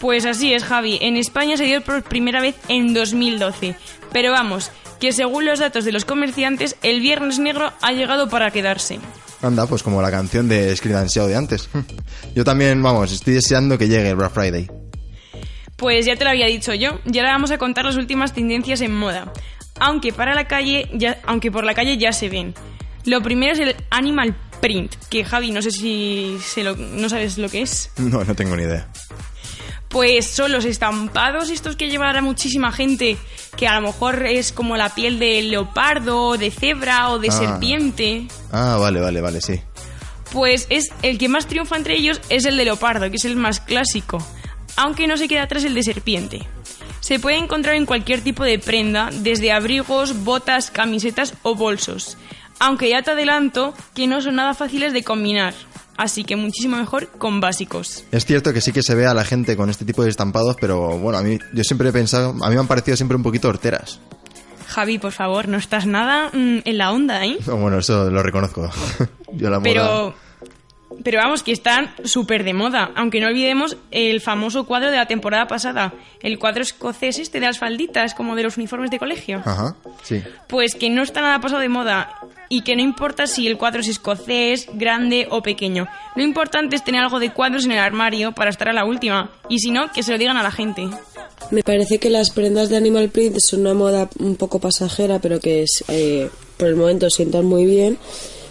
Pues 0.00 0.24
así 0.24 0.52
es, 0.52 0.62
Javi. 0.62 0.98
En 1.00 1.16
España 1.16 1.56
se 1.56 1.64
dio 1.64 1.82
por 1.82 2.04
primera 2.04 2.40
vez 2.40 2.54
en 2.68 2.94
2012. 2.94 3.74
Pero 4.12 4.30
vamos, 4.30 4.70
que 5.00 5.12
según 5.12 5.44
los 5.44 5.58
datos 5.58 5.84
de 5.84 5.92
los 5.92 6.04
comerciantes, 6.04 6.76
el 6.82 7.00
Viernes 7.00 7.38
Negro 7.38 7.72
ha 7.82 7.92
llegado 7.92 8.28
para 8.28 8.50
quedarse. 8.50 8.98
Anda, 9.42 9.66
pues 9.66 9.82
como 9.82 10.00
la 10.00 10.10
canción 10.10 10.48
de 10.48 10.74
Shout 10.74 11.28
de 11.28 11.36
antes. 11.36 11.68
Yo 12.34 12.44
también, 12.44 12.82
vamos, 12.82 13.12
estoy 13.12 13.34
deseando 13.34 13.76
que 13.78 13.88
llegue 13.88 14.10
el 14.10 14.16
Black 14.16 14.32
Friday. 14.32 14.68
Pues 15.76 16.06
ya 16.06 16.16
te 16.16 16.24
lo 16.24 16.30
había 16.30 16.46
dicho 16.46 16.72
yo, 16.72 16.98
y 17.04 17.18
ahora 17.18 17.32
vamos 17.32 17.50
a 17.50 17.58
contar 17.58 17.84
las 17.84 17.96
últimas 17.96 18.32
tendencias 18.32 18.80
en 18.80 18.94
moda. 18.94 19.30
Aunque 19.78 20.12
para 20.12 20.34
la 20.34 20.48
calle, 20.48 20.88
ya, 20.94 21.18
aunque 21.26 21.50
por 21.50 21.64
la 21.64 21.74
calle 21.74 21.98
ya 21.98 22.12
se 22.12 22.30
ven. 22.30 22.54
Lo 23.04 23.22
primero 23.22 23.52
es 23.52 23.58
el 23.60 23.76
animal 23.90 24.34
print, 24.62 24.94
que 25.10 25.22
Javi, 25.22 25.50
no 25.50 25.60
sé 25.60 25.70
si 25.70 26.38
se 26.42 26.64
lo- 26.64 26.74
no 26.76 27.08
sabes 27.10 27.36
lo 27.36 27.50
que 27.50 27.60
es. 27.60 27.90
No, 27.98 28.24
no 28.24 28.34
tengo 28.34 28.56
ni 28.56 28.62
idea. 28.62 28.88
Pues 29.96 30.26
son 30.26 30.52
los 30.52 30.66
estampados 30.66 31.48
estos 31.48 31.74
que 31.74 31.88
llevará 31.88 32.20
muchísima 32.20 32.70
gente, 32.70 33.16
que 33.56 33.66
a 33.66 33.80
lo 33.80 33.86
mejor 33.86 34.26
es 34.26 34.52
como 34.52 34.76
la 34.76 34.94
piel 34.94 35.18
de 35.18 35.40
leopardo, 35.40 36.36
de 36.36 36.50
cebra 36.50 37.08
o 37.08 37.18
de 37.18 37.28
Ah. 37.28 37.32
serpiente. 37.32 38.26
Ah, 38.52 38.76
vale, 38.78 39.00
vale, 39.00 39.22
vale, 39.22 39.40
sí. 39.40 39.58
Pues 40.32 40.66
es 40.68 40.90
el 41.00 41.16
que 41.16 41.30
más 41.30 41.46
triunfa 41.46 41.76
entre 41.78 41.94
ellos 41.96 42.20
es 42.28 42.44
el 42.44 42.58
de 42.58 42.66
leopardo, 42.66 43.08
que 43.08 43.16
es 43.16 43.24
el 43.24 43.36
más 43.36 43.58
clásico, 43.60 44.18
aunque 44.76 45.06
no 45.06 45.16
se 45.16 45.28
queda 45.28 45.44
atrás 45.44 45.64
el 45.64 45.72
de 45.72 45.82
serpiente. 45.82 46.46
Se 47.00 47.18
puede 47.18 47.38
encontrar 47.38 47.74
en 47.76 47.86
cualquier 47.86 48.20
tipo 48.20 48.44
de 48.44 48.58
prenda, 48.58 49.08
desde 49.10 49.50
abrigos, 49.50 50.24
botas, 50.24 50.70
camisetas 50.70 51.32
o 51.42 51.54
bolsos. 51.54 52.18
Aunque 52.58 52.90
ya 52.90 53.00
te 53.00 53.12
adelanto 53.12 53.72
que 53.94 54.06
no 54.06 54.20
son 54.20 54.34
nada 54.34 54.52
fáciles 54.52 54.92
de 54.92 55.02
combinar, 55.02 55.54
así 55.96 56.24
que 56.24 56.36
muchísimo 56.36 56.76
mejor 56.76 57.08
con 57.18 57.40
básicos. 57.40 58.04
Es 58.12 58.24
cierto 58.24 58.52
que 58.52 58.60
sí 58.60 58.72
que 58.72 58.82
se 58.82 58.94
ve 58.94 59.06
a 59.06 59.14
la 59.14 59.24
gente 59.24 59.56
con 59.56 59.70
este 59.70 59.84
tipo 59.84 60.02
de 60.02 60.10
estampados, 60.10 60.56
pero 60.60 60.98
bueno, 60.98 61.18
a 61.18 61.22
mí 61.22 61.38
yo 61.52 61.64
siempre 61.64 61.88
he 61.88 61.92
pensado, 61.92 62.30
a 62.42 62.48
mí 62.48 62.54
me 62.54 62.60
han 62.60 62.66
parecido 62.66 62.96
siempre 62.96 63.16
un 63.16 63.22
poquito 63.22 63.48
horteras. 63.48 64.00
Javi, 64.68 64.98
por 64.98 65.12
favor, 65.12 65.48
no 65.48 65.56
estás 65.56 65.86
nada 65.86 66.30
mm, 66.32 66.58
en 66.64 66.78
la 66.78 66.92
onda, 66.92 67.24
¿eh? 67.24 67.38
Bueno, 67.46 67.78
eso 67.78 68.10
lo 68.10 68.22
reconozco. 68.22 68.68
yo 69.32 69.50
la 69.50 69.58
moda... 69.58 69.62
Pero, 69.62 70.14
pero 71.02 71.18
vamos, 71.18 71.42
que 71.42 71.52
están 71.52 71.90
súper 72.04 72.44
de 72.44 72.54
moda. 72.54 72.90
Aunque 72.94 73.20
no 73.20 73.26
olvidemos 73.26 73.76
el 73.90 74.20
famoso 74.20 74.66
cuadro 74.66 74.90
de 74.90 74.96
la 74.96 75.06
temporada 75.06 75.46
pasada. 75.46 75.92
El 76.22 76.38
cuadro 76.38 76.62
escocés 76.62 77.18
este 77.18 77.40
de 77.40 77.46
las 77.46 77.58
falditas, 77.58 78.14
como 78.14 78.36
de 78.36 78.44
los 78.44 78.56
uniformes 78.56 78.90
de 78.90 78.98
colegio. 78.98 79.42
Ajá, 79.44 79.76
sí. 80.02 80.22
Pues 80.48 80.74
que 80.74 80.90
no 80.90 81.02
está 81.02 81.20
nada 81.20 81.40
pasado 81.40 81.60
de 81.60 81.68
moda. 81.68 82.14
Y 82.48 82.62
que 82.62 82.76
no 82.76 82.82
importa 82.82 83.26
si 83.26 83.46
el 83.46 83.56
cuadro 83.56 83.80
es 83.80 83.88
escocés, 83.88 84.68
grande 84.74 85.26
o 85.30 85.42
pequeño. 85.42 85.88
Lo 86.14 86.22
importante 86.22 86.76
es 86.76 86.84
tener 86.84 87.02
algo 87.02 87.18
de 87.18 87.32
cuadros 87.32 87.64
en 87.64 87.72
el 87.72 87.78
armario 87.78 88.32
para 88.32 88.50
estar 88.50 88.68
a 88.68 88.72
la 88.72 88.84
última. 88.84 89.30
Y 89.48 89.58
si 89.58 89.72
no, 89.72 89.90
que 89.92 90.04
se 90.04 90.12
lo 90.12 90.18
digan 90.18 90.36
a 90.36 90.42
la 90.44 90.52
gente. 90.52 90.88
Me 91.50 91.62
parece 91.62 91.98
que 91.98 92.10
las 92.10 92.30
prendas 92.30 92.68
de 92.68 92.76
animal 92.76 93.08
print 93.08 93.38
son 93.40 93.60
una 93.60 93.74
moda 93.74 94.08
un 94.18 94.36
poco 94.36 94.60
pasajera, 94.60 95.18
pero 95.18 95.40
que 95.40 95.62
es, 95.62 95.84
eh, 95.88 96.30
por 96.56 96.68
el 96.68 96.76
momento 96.76 97.10
sientan 97.10 97.44
muy 97.44 97.66
bien, 97.66 97.98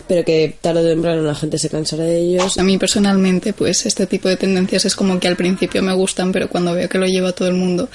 pero 0.07 0.23
que 0.23 0.57
tarde 0.61 0.81
o 0.81 0.87
temprano 0.87 1.21
la 1.21 1.35
gente 1.35 1.57
se 1.57 1.69
cansará 1.69 2.03
de 2.03 2.19
ellos. 2.19 2.57
A 2.57 2.63
mí 2.63 2.77
personalmente, 2.77 3.53
pues 3.53 3.85
este 3.85 4.07
tipo 4.07 4.29
de 4.29 4.37
tendencias 4.37 4.85
es 4.85 4.95
como 4.95 5.19
que 5.19 5.27
al 5.27 5.35
principio 5.35 5.81
me 5.81 5.93
gustan, 5.93 6.31
pero 6.31 6.49
cuando 6.49 6.73
veo 6.73 6.89
que 6.89 6.97
lo 6.97 7.05
lleva 7.05 7.31
todo 7.31 7.47
el 7.47 7.55
mundo, 7.55 7.89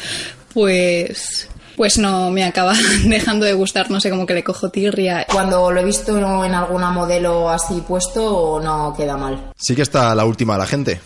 pues 0.53 1.49
pues 1.77 1.97
no 1.97 2.31
me 2.31 2.45
acaba 2.45 2.75
dejando 3.07 3.47
de 3.47 3.55
gustar, 3.55 3.91
no 3.91 4.01
sé, 4.01 4.11
como 4.11 4.27
que 4.27 4.35
le 4.35 4.45
cojo 4.45 4.69
tirria. 4.69 5.27
Cuando 5.33 5.71
lo 5.71 5.81
he 5.81 5.85
visto 5.85 6.45
en 6.45 6.55
alguna 6.55 6.91
modelo 6.91 7.49
así 7.49 7.83
puesto, 7.89 8.61
no 8.63 8.93
queda 8.95 9.17
mal. 9.17 9.53
Sí 9.57 9.75
que 9.75 9.81
está 9.81 10.15
la 10.15 10.27
última 10.27 10.59
la 10.59 10.67
gente. 10.67 11.01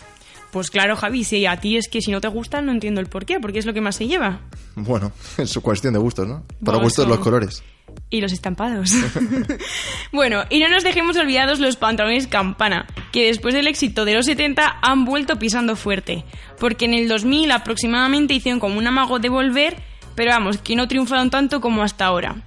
Pues 0.51 0.69
claro, 0.69 0.95
Javi, 0.95 1.23
si 1.23 1.45
a 1.45 1.59
ti 1.59 1.77
es 1.77 1.87
que 1.89 2.01
si 2.01 2.11
no 2.11 2.21
te 2.21 2.27
gustan, 2.27 2.65
no 2.65 2.71
entiendo 2.71 3.01
el 3.01 3.07
por 3.07 3.25
qué, 3.25 3.39
porque 3.39 3.59
es 3.59 3.65
lo 3.65 3.73
que 3.73 3.81
más 3.81 3.95
se 3.95 4.07
lleva. 4.07 4.39
Bueno, 4.75 5.11
es 5.37 5.57
cuestión 5.59 5.93
de 5.93 5.99
gustos, 5.99 6.27
¿no? 6.27 6.43
Para 6.63 6.77
gustos 6.77 7.07
los 7.07 7.19
colores. 7.19 7.63
Y 8.09 8.21
los 8.21 8.31
estampados. 8.31 8.91
bueno, 10.11 10.43
y 10.49 10.59
no 10.59 10.69
nos 10.69 10.83
dejemos 10.83 11.17
olvidados 11.17 11.59
los 11.59 11.75
pantalones 11.75 12.27
campana, 12.27 12.87
que 13.11 13.27
después 13.27 13.53
del 13.53 13.67
éxito 13.67 14.05
de 14.05 14.13
los 14.13 14.25
70 14.25 14.79
han 14.81 15.05
vuelto 15.05 15.37
pisando 15.37 15.75
fuerte. 15.75 16.23
Porque 16.59 16.85
en 16.85 16.93
el 16.93 17.07
2000 17.07 17.51
aproximadamente 17.51 18.33
hicieron 18.33 18.59
como 18.59 18.77
un 18.77 18.87
amago 18.87 19.19
de 19.19 19.29
volver, 19.29 19.77
pero 20.15 20.31
vamos, 20.31 20.57
que 20.57 20.75
no 20.75 20.87
triunfaron 20.87 21.29
tanto 21.29 21.61
como 21.61 21.83
hasta 21.83 22.05
ahora. 22.05 22.43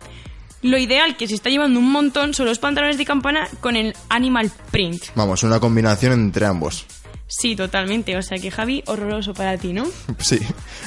Lo 0.63 0.77
ideal 0.77 1.17
que 1.17 1.29
se 1.29 1.35
está 1.35 1.51
llevando 1.51 1.79
un 1.79 1.93
montón 1.93 2.35
son 2.35 2.47
los 2.47 2.59
pantalones 2.59 2.99
de 2.99 3.05
campana 3.05 3.49
con 3.61 3.77
el 3.77 3.95
animal 4.09 4.51
print. 4.73 5.05
Vamos, 5.15 5.45
una 5.45 5.61
combinación 5.61 6.13
entre 6.13 6.47
ambos. 6.47 6.85
Sí, 7.29 7.55
totalmente. 7.55 8.17
O 8.17 8.23
sea 8.23 8.39
que 8.39 8.51
Javi, 8.51 8.83
horroroso 8.87 9.35
para 9.35 9.57
ti, 9.59 9.73
¿no? 9.73 9.85
Sí, 10.19 10.39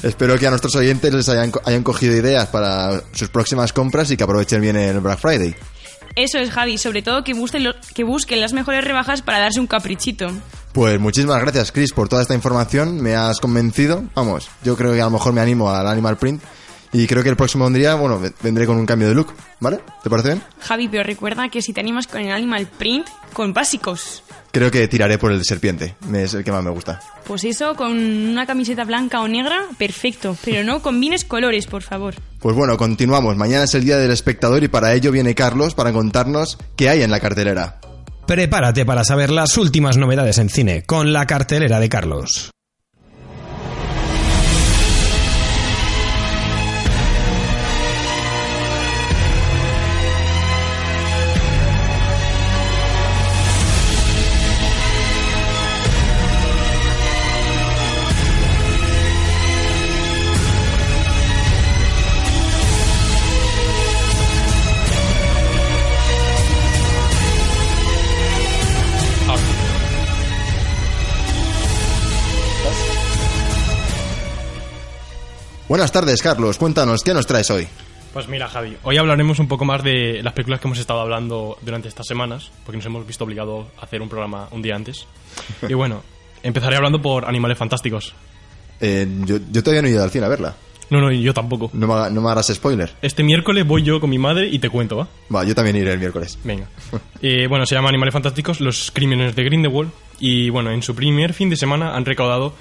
espero 0.03 0.37
que 0.37 0.47
a 0.47 0.49
nuestros 0.49 0.75
oyentes 0.75 1.13
les 1.13 1.29
hayan, 1.29 1.51
hayan 1.65 1.83
cogido 1.83 2.15
ideas 2.15 2.47
para 2.47 3.01
sus 3.13 3.29
próximas 3.29 3.71
compras 3.73 4.09
y 4.11 4.17
que 4.17 4.23
aprovechen 4.23 4.59
bien 4.61 4.75
el 4.75 4.99
Black 4.99 5.19
Friday. 5.19 5.55
Eso 6.15 6.39
es, 6.39 6.49
Javi. 6.51 6.77
Sobre 6.77 7.01
todo 7.03 7.23
que 7.23 7.33
busquen, 7.33 7.63
lo- 7.63 7.75
que 7.95 8.03
busquen 8.03 8.41
las 8.41 8.51
mejores 8.53 8.83
rebajas 8.83 9.21
para 9.21 9.39
darse 9.39 9.59
un 9.59 9.67
caprichito. 9.67 10.29
Pues 10.73 10.99
muchísimas 10.99 11.39
gracias, 11.41 11.71
Chris, 11.71 11.93
por 11.93 12.09
toda 12.09 12.21
esta 12.21 12.33
información. 12.33 13.01
Me 13.01 13.15
has 13.15 13.39
convencido. 13.39 14.03
Vamos, 14.15 14.49
yo 14.63 14.75
creo 14.75 14.93
que 14.93 15.01
a 15.01 15.05
lo 15.05 15.11
mejor 15.11 15.31
me 15.33 15.41
animo 15.41 15.69
al 15.69 15.87
Animal 15.87 16.17
Print. 16.17 16.41
Y 16.93 17.07
creo 17.07 17.23
que 17.23 17.29
el 17.29 17.37
próximo 17.37 17.69
día, 17.69 17.95
bueno, 17.95 18.19
ve- 18.19 18.33
vendré 18.41 18.65
con 18.65 18.75
un 18.77 18.85
cambio 18.85 19.07
de 19.07 19.15
look, 19.15 19.33
¿vale? 19.61 19.79
¿Te 20.03 20.09
parece 20.09 20.29
bien? 20.29 20.43
Javi, 20.59 20.89
pero 20.89 21.03
recuerda 21.03 21.47
que 21.47 21.61
si 21.61 21.71
te 21.71 21.79
animas 21.79 22.07
con 22.07 22.19
el 22.19 22.31
animal 22.33 22.67
print, 22.67 23.07
con 23.31 23.53
básicos. 23.53 24.23
Creo 24.51 24.69
que 24.69 24.87
tiraré 24.87 25.17
por 25.17 25.31
el 25.31 25.39
de 25.39 25.45
serpiente. 25.45 25.95
Es 26.13 26.33
el 26.33 26.43
que 26.43 26.51
más 26.51 26.63
me 26.63 26.71
gusta. 26.71 26.99
Pues 27.25 27.43
eso, 27.45 27.75
con 27.75 27.91
una 27.91 28.45
camiseta 28.45 28.83
blanca 28.83 29.21
o 29.21 29.27
negra, 29.27 29.65
perfecto. 29.77 30.35
Pero 30.43 30.63
no 30.63 30.81
combines 30.81 31.23
colores, 31.23 31.67
por 31.67 31.83
favor. 31.83 32.15
Pues 32.39 32.55
bueno, 32.55 32.75
continuamos. 32.75 33.37
Mañana 33.37 33.63
es 33.63 33.73
el 33.75 33.85
día 33.85 33.97
del 33.97 34.11
espectador 34.11 34.63
y 34.63 34.67
para 34.67 34.93
ello 34.93 35.11
viene 35.11 35.35
Carlos 35.35 35.73
para 35.73 35.93
contarnos 35.93 36.57
qué 36.75 36.89
hay 36.89 37.01
en 37.01 37.11
la 37.11 37.19
cartelera. 37.19 37.79
Prepárate 38.27 38.85
para 38.85 39.03
saber 39.03 39.29
las 39.29 39.57
últimas 39.57 39.97
novedades 39.97 40.37
en 40.37 40.49
cine 40.49 40.83
con 40.83 41.13
la 41.13 41.25
cartelera 41.25 41.79
de 41.79 41.89
Carlos. 41.89 42.51
Buenas 75.71 75.93
tardes, 75.93 76.21
Carlos. 76.21 76.57
Cuéntanos, 76.57 77.01
¿qué 77.01 77.13
nos 77.13 77.25
traes 77.25 77.49
hoy? 77.49 77.65
Pues 78.11 78.27
mira, 78.27 78.49
Javi, 78.49 78.75
hoy 78.83 78.97
hablaremos 78.97 79.39
un 79.39 79.47
poco 79.47 79.63
más 79.63 79.81
de 79.81 80.21
las 80.21 80.33
películas 80.33 80.59
que 80.59 80.67
hemos 80.67 80.77
estado 80.77 80.99
hablando 80.99 81.57
durante 81.61 81.87
estas 81.87 82.05
semanas, 82.07 82.51
porque 82.65 82.75
nos 82.75 82.85
hemos 82.87 83.07
visto 83.07 83.23
obligados 83.23 83.67
a 83.79 83.85
hacer 83.85 84.01
un 84.01 84.09
programa 84.09 84.49
un 84.51 84.61
día 84.61 84.75
antes. 84.75 85.07
Y 85.69 85.73
bueno, 85.73 86.03
empezaré 86.43 86.75
hablando 86.75 87.01
por 87.01 87.23
Animales 87.23 87.57
Fantásticos. 87.57 88.13
Eh, 88.81 89.07
yo, 89.23 89.37
yo 89.49 89.63
todavía 89.63 89.81
no 89.81 89.87
he 89.87 89.91
ido 89.91 90.03
al 90.03 90.11
cine 90.11 90.25
a 90.25 90.27
verla. 90.27 90.55
No, 90.89 90.99
no, 90.99 91.09
yo 91.09 91.33
tampoco. 91.33 91.69
No 91.71 91.87
me, 91.87 92.11
no 92.11 92.19
me 92.19 92.29
harás 92.29 92.47
spoiler. 92.47 92.91
Este 93.01 93.23
miércoles 93.23 93.65
voy 93.65 93.81
yo 93.81 94.01
con 94.01 94.09
mi 94.09 94.17
madre 94.17 94.49
y 94.49 94.59
te 94.59 94.69
cuento, 94.69 94.97
¿va? 94.97 95.07
Va, 95.33 95.45
yo 95.45 95.55
también 95.55 95.77
iré 95.77 95.93
el 95.93 95.99
miércoles. 95.99 96.37
Venga. 96.43 96.67
Eh, 97.23 97.45
bueno, 97.47 97.67
se 97.67 97.75
llama 97.75 97.89
Animales 97.89 98.13
Fantásticos, 98.13 98.59
los 98.61 98.89
crímenes 98.91 99.35
de 99.35 99.43
Grindelwald. 99.43 99.91
Y 100.23 100.49
bueno, 100.51 100.71
en 100.71 100.81
su 100.83 100.93
primer 100.95 101.33
fin 101.33 101.49
de 101.49 101.57
semana 101.57 101.95
han 101.95 102.05
recaudado 102.05 102.53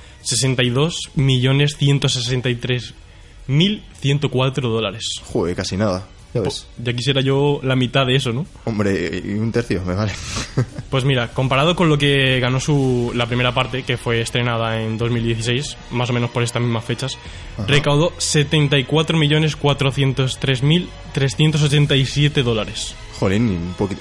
62.163.104 3.49 4.61
dólares. 4.63 5.05
Joder, 5.33 5.55
casi 5.55 5.77
nada. 5.77 6.07
Ya 6.33 6.41
ves. 6.43 6.67
Ya 6.79 6.93
quisiera 6.93 7.21
yo 7.23 7.59
la 7.65 7.75
mitad 7.75 8.07
de 8.07 8.15
eso, 8.15 8.33
¿no? 8.33 8.47
Hombre, 8.65 9.21
y 9.25 9.33
un 9.33 9.51
tercio, 9.51 9.83
me 9.85 9.95
vale. 9.95 10.13
Pues 10.91 11.05
mira, 11.05 11.29
comparado 11.29 11.77
con 11.77 11.89
lo 11.89 11.99
que 11.99 12.41
ganó 12.41 12.59
su 12.59 13.13
la 13.15 13.27
primera 13.27 13.53
parte, 13.55 13.85
que 13.85 13.97
fue 13.97 14.21
estrenada 14.21 14.81
en 14.83 14.99
2016, 14.99 15.77
más 15.93 16.11
o 16.11 16.13
menos 16.13 16.31
por 16.31 16.43
estas 16.43 16.61
mismas 16.63 16.85
fechas, 16.85 17.17
Ajá. 17.57 17.67
recaudó 17.69 18.11
74.403.387 21.15 22.43
dólares. 22.43 22.95
Jolín, 23.21 23.49
un 23.51 23.75
poquito. 23.77 24.01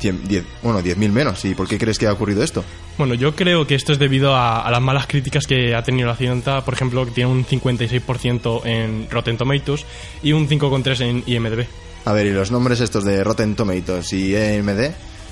cien- 0.00 0.22
diez- 0.28 0.44
bueno, 0.62 0.80
10.000 0.80 1.10
menos. 1.10 1.44
¿Y 1.44 1.54
por 1.54 1.68
qué 1.68 1.76
crees 1.76 1.98
que 1.98 2.06
ha 2.06 2.12
ocurrido 2.12 2.42
esto? 2.42 2.64
Bueno, 2.96 3.14
yo 3.14 3.34
creo 3.34 3.66
que 3.66 3.74
esto 3.74 3.92
es 3.92 3.98
debido 3.98 4.34
a, 4.34 4.60
a 4.62 4.70
las 4.70 4.80
malas 4.80 5.06
críticas 5.06 5.46
que 5.46 5.74
ha 5.74 5.82
tenido 5.82 6.06
la 6.06 6.14
cinta, 6.16 6.64
por 6.64 6.74
ejemplo, 6.74 7.04
que 7.04 7.10
tiene 7.10 7.30
un 7.30 7.44
56% 7.44 8.64
en 8.66 9.08
Rotten 9.10 9.36
Tomatoes 9.36 9.84
y 10.22 10.32
un 10.32 10.48
5,3% 10.48 11.00
en 11.02 11.22
IMDb. 11.26 11.66
A 12.04 12.12
ver, 12.12 12.26
¿y 12.26 12.30
los 12.30 12.50
nombres 12.50 12.80
estos 12.80 13.04
de 13.04 13.22
Rotten 13.24 13.54
Tomatoes 13.56 14.12
y 14.12 14.34
EMD? 14.34 14.90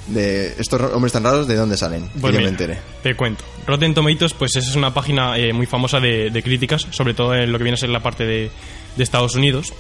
De 0.09 0.55
estos 0.59 0.81
hombres 0.95 1.13
tan 1.13 1.23
raros, 1.23 1.47
¿de 1.47 1.55
dónde 1.55 1.77
salen? 1.77 2.09
Pues 2.21 2.33
que 2.33 2.33
yo 2.33 2.33
me 2.33 2.39
mira, 2.39 2.49
entere. 2.51 2.79
Te 3.03 3.15
cuento. 3.15 3.45
Rotten 3.67 3.93
Tomatoes, 3.95 4.33
pues 4.33 4.57
esa 4.57 4.69
es 4.71 4.75
una 4.77 4.93
página 4.95 5.37
eh, 5.37 5.53
muy 5.53 5.67
famosa 5.67 6.01
de, 6.01 6.31
de 6.31 6.43
críticas, 6.43 6.87
sobre 6.91 7.13
todo 7.15 7.35
en 7.35 7.53
lo 7.53 7.59
que 7.59 7.65
viene 7.65 7.75
a 7.75 7.79
ser 7.79 7.91
la 7.91 8.01
parte 8.01 8.25
de, 8.25 8.51
de 8.97 9.05
Estados 9.05 9.35
Unidos. 9.37 9.73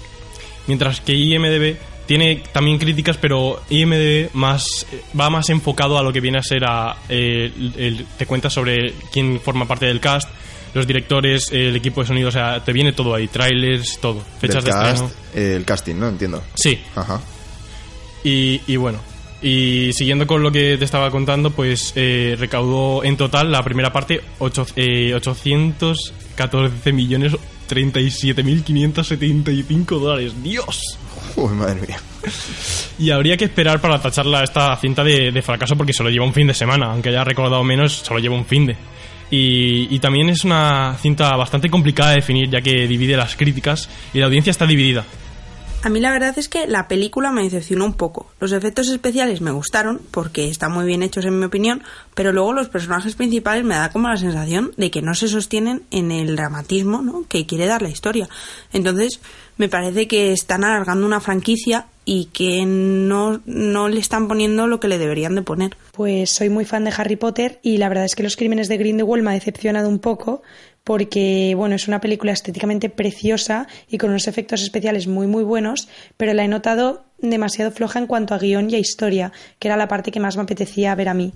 Mientras 0.67 1.01
que 1.01 1.15
IMDB 1.15 1.77
tiene 2.09 2.43
también 2.53 2.79
críticas, 2.79 3.17
pero 3.19 3.63
IMDB 3.71 4.31
más, 4.33 4.85
va 5.19 5.31
más 5.31 5.49
enfocado 5.51 5.97
a 5.99 6.03
lo 6.03 6.13
que 6.13 6.21
viene 6.21 6.39
a 6.39 6.43
ser 6.43 6.65
a... 6.67 6.97
eh, 7.09 7.53
el- 7.57 7.75
el- 7.77 8.05
te 8.17 8.27
cuenta 8.27 8.51
sobre 8.51 8.95
quién 9.13 9.39
forma 9.41 9.67
parte 9.69 9.87
del 9.87 10.01
cast, 10.01 10.29
los 10.75 10.85
directores, 10.87 11.53
el 11.53 11.77
equipo 11.77 12.01
de 12.01 12.09
sonido, 12.09 12.29
o 12.31 12.33
sea, 12.33 12.65
te 12.65 12.73
viene 12.73 12.93
todo 12.93 13.15
ahí, 13.15 13.29
trailers, 13.29 13.99
todo, 14.01 14.21
fechas 14.41 14.65
Del 14.65 14.75
de 14.75 14.81
cast, 14.81 15.03
estreno. 15.05 15.13
eh, 15.35 15.55
el 15.57 15.65
casting, 15.65 15.95
¿no? 15.95 16.09
Entiendo. 16.09 16.43
Sí. 16.55 16.81
Ajá. 16.97 17.21
Y, 18.25 18.61
y 18.67 18.77
bueno, 18.77 18.99
y 19.41 19.93
siguiendo 19.93 20.27
con 20.27 20.43
lo 20.43 20.51
que 20.51 20.77
te 20.77 20.85
estaba 20.85 21.11
contando, 21.11 21.51
pues 21.51 21.93
eh, 21.95 22.35
recaudó 22.39 23.05
en 23.05 23.17
total 23.17 23.53
la 23.53 23.63
primera 23.63 23.93
parte 23.93 24.21
ocho- 24.41 24.67
eh, 24.77 25.15
814 25.15 26.93
millones 26.93 27.37
37.575 27.69 29.99
dólares. 29.99 30.33
¡Dios! 30.43 30.99
Uy, 31.39 31.55
madre 31.55 31.81
mía. 31.87 32.01
Y 32.99 33.13
habría 33.13 33.37
que 33.37 33.45
esperar 33.45 33.81
para 33.81 34.01
tacharla 34.01 34.43
esta 34.43 34.77
cinta 34.77 35.05
de, 35.05 35.31
de 35.31 35.43
fracaso 35.43 35.77
porque 35.77 35.93
solo 35.93 36.11
lleva 36.11 36.25
un 36.25 36.33
fin 36.33 36.49
de 36.49 36.55
semana. 36.55 36.87
Aunque 36.87 37.11
haya 37.11 37.23
recaudado 37.23 37.63
menos, 37.63 37.93
solo 37.93 38.19
lleva 38.19 38.35
un 38.35 38.45
fin 38.45 38.67
de. 38.67 38.77
Y, 39.31 39.95
y 39.95 40.01
también 40.01 40.31
es 40.31 40.45
una 40.45 40.97
cinta 41.01 41.37
bastante 41.37 41.71
complicada 41.71 42.11
de 42.11 42.17
definir 42.17 42.51
ya 42.51 42.61
que 42.61 42.89
divide 42.89 43.17
las 43.17 43.37
críticas 43.37 43.89
y 44.13 44.19
la 44.19 44.27
audiencia 44.27 44.51
está 44.51 44.67
dividida. 44.67 45.05
A 45.81 45.91
mí 45.91 46.01
la 46.01 46.11
verdad 46.11 46.37
es 46.37 46.49
que 46.49 46.67
la 46.67 46.89
película 46.89 47.31
me 47.31 47.45
decepcionó 47.45 47.85
un 47.85 47.95
poco. 47.95 48.33
Los 48.41 48.51
efectos 48.51 48.89
especiales 48.89 49.41
me 49.41 49.53
gustaron 49.53 50.01
porque 50.11 50.49
están 50.49 50.73
muy 50.73 50.85
bien 50.87 51.05
hechos 51.05 51.25
en 51.25 51.39
mi 51.39 51.45
opinión, 51.45 51.85
pero 52.17 52.33
luego 52.33 52.53
los 52.53 52.69
personajes 52.69 53.15
principales 53.15 53.65
me 53.65 53.77
da 53.77 53.93
como 53.93 54.09
la 54.09 54.17
sensación 54.17 54.73
de 54.77 54.91
que 54.91 55.03
no 55.03 55.15
se 55.15 55.29
sostienen 55.29 55.85
en 55.93 56.11
el 56.11 56.35
dramatismo 56.35 57.01
¿no? 57.01 57.25
que 57.29 57.47
quiere 57.47 57.67
dar 57.67 57.83
la 57.83 57.91
historia. 57.91 58.29
Entonces 58.73 59.21
me 59.59 59.69
parece 59.69 60.09
que 60.09 60.33
están 60.33 60.65
alargando 60.65 61.07
una 61.07 61.21
franquicia 61.21 61.87
y 62.05 62.27
que 62.27 62.65
no, 62.65 63.43
no 63.45 63.89
le 63.89 64.01
están 64.01 64.29
poniendo 64.29 64.67
lo 64.67 64.81
que 64.81 64.89
le 64.89 64.97
deberían 64.97 65.35
de 65.35 65.43
poner. 65.43 65.77
Pues 65.93 66.31
soy 66.31 66.49
muy 66.49 66.65
fan 66.65 66.85
de 66.85 66.95
Harry 66.97 67.17
Potter 67.17 67.59
y 67.63 67.77
la 67.77 67.91
verdad 67.91 68.07
es 68.07 68.15
que 68.15 68.23
Los 68.23 68.37
Crímenes 68.37 68.69
de 68.69 68.79
Grindelwald 68.79 69.23
me 69.23 69.31
ha 69.31 69.35
decepcionado 69.35 69.89
un 69.89 69.99
poco 69.99 70.43
porque, 70.85 71.53
bueno, 71.55 71.75
es 71.75 71.87
una 71.87 72.01
película 72.01 72.33
estéticamente 72.33 72.89
preciosa 72.89 73.67
y 73.91 73.99
con 73.99 74.09
unos 74.09 74.27
efectos 74.27 74.63
especiales 74.63 75.07
muy, 75.07 75.27
muy 75.27 75.45
buenos, 75.45 75.87
pero 76.17 76.33
la 76.33 76.45
he 76.45 76.49
notado 76.49 77.05
demasiado 77.19 77.73
floja 77.73 77.99
en 77.99 78.07
cuanto 78.07 78.33
a 78.33 78.39
guion 78.39 78.71
y 78.71 78.77
a 78.77 78.79
historia, 78.79 79.33
que 79.59 79.69
era 79.69 79.77
la 79.77 79.89
parte 79.89 80.11
que 80.11 80.21
más 80.21 80.37
me 80.37 80.45
apetecía 80.45 80.95
ver 80.95 81.11
a 81.11 81.15
mí. 81.15 81.35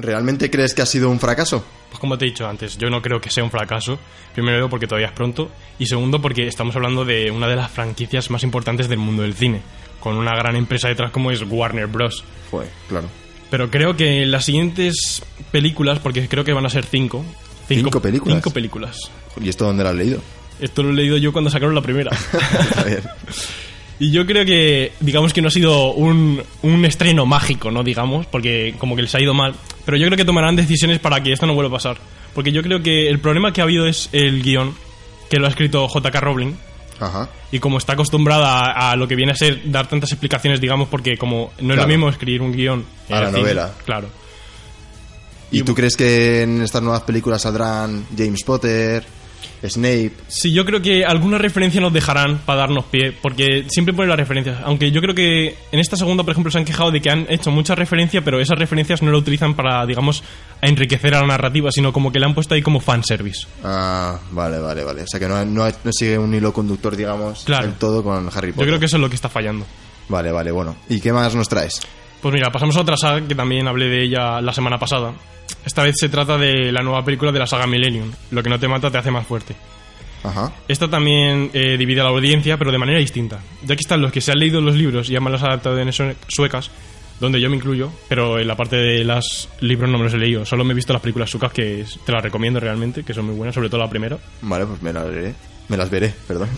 ¿Realmente 0.00 0.48
crees 0.48 0.74
que 0.74 0.82
ha 0.82 0.86
sido 0.86 1.10
un 1.10 1.18
fracaso? 1.18 1.64
Pues 1.88 1.98
como 1.98 2.16
te 2.16 2.24
he 2.24 2.28
dicho 2.28 2.46
antes, 2.46 2.78
yo 2.78 2.88
no 2.88 3.02
creo 3.02 3.20
que 3.20 3.30
sea 3.30 3.42
un 3.42 3.50
fracaso. 3.50 3.98
Primero 4.32 4.68
porque 4.68 4.86
todavía 4.86 5.08
es 5.08 5.12
pronto 5.12 5.50
y 5.78 5.86
segundo 5.86 6.22
porque 6.22 6.46
estamos 6.46 6.76
hablando 6.76 7.04
de 7.04 7.32
una 7.32 7.48
de 7.48 7.56
las 7.56 7.70
franquicias 7.70 8.30
más 8.30 8.44
importantes 8.44 8.88
del 8.88 8.98
mundo 8.98 9.22
del 9.22 9.34
cine, 9.34 9.60
con 9.98 10.16
una 10.16 10.36
gran 10.36 10.54
empresa 10.54 10.86
detrás 10.86 11.10
como 11.10 11.32
es 11.32 11.42
Warner 11.42 11.88
Bros. 11.88 12.22
Joder, 12.50 12.70
claro. 12.88 13.08
Pero 13.50 13.70
creo 13.70 13.96
que 13.96 14.24
las 14.24 14.44
siguientes 14.44 15.22
películas, 15.50 15.98
porque 15.98 16.28
creo 16.28 16.44
que 16.44 16.52
van 16.52 16.66
a 16.66 16.70
ser 16.70 16.84
cinco. 16.84 17.24
¿Cinco 17.66 18.00
películas? 18.00 18.36
Cinco 18.36 18.50
películas. 18.50 19.10
¿Y 19.40 19.48
esto 19.48 19.64
dónde 19.64 19.82
lo 19.82 19.88
has 19.90 19.96
leído? 19.96 20.20
Esto 20.60 20.84
lo 20.84 20.90
he 20.90 20.94
leído 20.94 21.16
yo 21.16 21.32
cuando 21.32 21.50
sacaron 21.50 21.74
la 21.74 21.82
primera. 21.82 22.10
Y 24.00 24.12
yo 24.12 24.26
creo 24.26 24.44
que, 24.44 24.92
digamos 25.00 25.32
que 25.32 25.42
no 25.42 25.48
ha 25.48 25.50
sido 25.50 25.92
un, 25.92 26.40
un 26.62 26.84
estreno 26.84 27.26
mágico, 27.26 27.70
¿no? 27.70 27.82
Digamos, 27.82 28.26
porque 28.26 28.74
como 28.78 28.94
que 28.94 29.02
les 29.02 29.14
ha 29.14 29.20
ido 29.20 29.34
mal. 29.34 29.54
Pero 29.84 29.96
yo 29.96 30.06
creo 30.06 30.16
que 30.16 30.24
tomarán 30.24 30.54
decisiones 30.54 31.00
para 31.00 31.22
que 31.22 31.32
esto 31.32 31.46
no 31.46 31.54
vuelva 31.54 31.70
a 31.70 31.78
pasar. 31.78 31.98
Porque 32.34 32.52
yo 32.52 32.62
creo 32.62 32.82
que 32.82 33.08
el 33.08 33.18
problema 33.18 33.52
que 33.52 33.60
ha 33.60 33.64
habido 33.64 33.86
es 33.86 34.08
el 34.12 34.42
guion, 34.42 34.74
que 35.28 35.38
lo 35.38 35.46
ha 35.46 35.50
escrito 35.50 35.88
J.K. 35.88 36.20
Rowling. 36.20 36.52
Ajá. 37.00 37.28
Y 37.50 37.58
como 37.58 37.78
está 37.78 37.94
acostumbrada 37.94 38.70
a, 38.70 38.92
a 38.92 38.96
lo 38.96 39.08
que 39.08 39.16
viene 39.16 39.32
a 39.32 39.36
ser 39.36 39.70
dar 39.70 39.88
tantas 39.88 40.12
explicaciones, 40.12 40.60
digamos, 40.60 40.88
porque 40.88 41.16
como 41.16 41.52
no 41.60 41.74
es 41.74 41.80
lo 41.80 41.88
mismo 41.88 42.08
escribir 42.08 42.42
un 42.42 42.52
guion 42.52 42.84
en 43.08 43.16
A 43.16 43.20
la 43.20 43.26
cine, 43.28 43.40
novela. 43.40 43.72
Claro. 43.84 44.08
¿Y 45.50 45.62
tú 45.62 45.74
crees 45.74 45.96
que 45.96 46.42
en 46.42 46.60
estas 46.62 46.82
nuevas 46.82 47.02
películas 47.02 47.42
saldrán 47.42 48.06
James 48.16 48.44
Potter, 48.44 49.04
Snape? 49.66 50.12
Sí, 50.28 50.52
yo 50.52 50.64
creo 50.64 50.80
que 50.80 51.04
alguna 51.04 51.36
referencia 51.38 51.80
nos 51.80 51.92
dejarán 51.92 52.38
para 52.38 52.60
darnos 52.60 52.84
pie, 52.84 53.12
porque 53.20 53.64
siempre 53.68 53.92
ponen 53.92 54.10
las 54.10 54.18
referencias. 54.18 54.58
Aunque 54.64 54.90
yo 54.92 55.00
creo 55.00 55.14
que 55.14 55.56
en 55.72 55.80
esta 55.80 55.96
segunda, 55.96 56.22
por 56.22 56.30
ejemplo, 56.32 56.50
se 56.52 56.58
han 56.58 56.64
quejado 56.64 56.90
de 56.92 57.00
que 57.00 57.10
han 57.10 57.26
hecho 57.28 57.50
mucha 57.50 57.74
referencia, 57.74 58.22
pero 58.22 58.40
esas 58.40 58.58
referencias 58.58 59.02
no 59.02 59.10
lo 59.10 59.18
utilizan 59.18 59.54
para, 59.54 59.84
digamos, 59.86 60.22
enriquecer 60.62 61.14
a 61.16 61.20
la 61.22 61.26
narrativa, 61.26 61.70
sino 61.72 61.92
como 61.92 62.12
que 62.12 62.20
le 62.20 62.26
han 62.26 62.34
puesto 62.34 62.54
ahí 62.54 62.62
como 62.62 62.78
fanservice. 62.80 63.46
Ah, 63.64 64.18
vale, 64.30 64.58
vale, 64.58 64.84
vale. 64.84 65.02
O 65.02 65.06
sea 65.08 65.18
que 65.18 65.26
no, 65.28 65.44
no, 65.44 65.64
no 65.66 65.92
sigue 65.92 66.18
un 66.18 66.32
hilo 66.34 66.52
conductor, 66.52 66.94
digamos, 66.96 67.42
Claro. 67.44 67.66
del 67.66 67.74
todo 67.74 68.02
con 68.04 68.28
Harry 68.34 68.48
Yo 68.50 68.54
Potter. 68.54 68.68
creo 68.68 68.78
que 68.78 68.86
eso 68.86 68.96
es 68.96 69.00
lo 69.02 69.08
que 69.08 69.16
está 69.16 69.28
fallando. 69.28 69.66
Vale, 70.08 70.30
vale, 70.30 70.50
bueno. 70.52 70.76
¿Y 70.88 71.00
qué 71.00 71.12
más 71.12 71.34
nos 71.34 71.48
traes? 71.48 71.80
Pues 72.22 72.34
mira, 72.34 72.50
pasamos 72.50 72.76
a 72.76 72.80
otra 72.80 72.96
saga 72.96 73.26
que 73.26 73.34
también 73.34 73.68
hablé 73.68 73.88
de 73.88 74.02
ella 74.02 74.40
la 74.40 74.52
semana 74.52 74.78
pasada. 74.78 75.12
Esta 75.64 75.82
vez 75.82 75.94
se 75.98 76.08
trata 76.08 76.36
de 76.36 76.72
la 76.72 76.82
nueva 76.82 77.04
película 77.04 77.30
de 77.32 77.38
la 77.38 77.46
saga 77.46 77.66
Millennium. 77.66 78.10
Lo 78.30 78.42
que 78.42 78.50
no 78.50 78.58
te 78.58 78.68
mata 78.68 78.90
te 78.90 78.98
hace 78.98 79.10
más 79.10 79.26
fuerte. 79.26 79.54
Ajá. 80.24 80.52
Esta 80.66 80.88
también 80.88 81.50
eh, 81.52 81.76
divide 81.78 82.00
a 82.00 82.04
la 82.04 82.10
audiencia, 82.10 82.56
pero 82.56 82.72
de 82.72 82.78
manera 82.78 82.98
distinta. 82.98 83.38
Ya 83.62 83.76
que 83.76 83.80
están 83.80 84.00
los 84.02 84.10
que 84.10 84.20
se 84.20 84.32
han 84.32 84.38
leído 84.40 84.60
los 84.60 84.74
libros 84.74 85.08
y 85.10 85.16
han 85.16 85.24
las 85.30 85.42
adaptaciones 85.42 85.94
sue- 85.94 86.16
suecas, 86.26 86.70
donde 87.20 87.40
yo 87.40 87.48
me 87.50 87.56
incluyo, 87.56 87.90
pero 88.08 88.38
en 88.38 88.48
la 88.48 88.56
parte 88.56 88.76
de 88.76 89.04
los 89.04 89.48
libros 89.60 89.88
no 89.90 89.98
me 89.98 90.04
los 90.04 90.14
he 90.14 90.18
leído. 90.18 90.44
Solo 90.44 90.64
me 90.64 90.72
he 90.72 90.74
visto 90.76 90.92
las 90.92 91.02
películas 91.02 91.30
sucas 91.30 91.52
que 91.52 91.84
te 92.04 92.12
las 92.12 92.22
recomiendo 92.22 92.58
realmente, 92.58 93.04
que 93.04 93.14
son 93.14 93.26
muy 93.26 93.34
buenas, 93.36 93.54
sobre 93.54 93.68
todo 93.68 93.80
la 93.80 93.88
primera. 93.90 94.18
Vale, 94.42 94.66
pues 94.66 94.82
me 94.82 94.92
las 94.92 95.08
veré. 95.08 95.34
Me 95.68 95.76
las 95.76 95.90
veré, 95.90 96.14
perdón. 96.26 96.48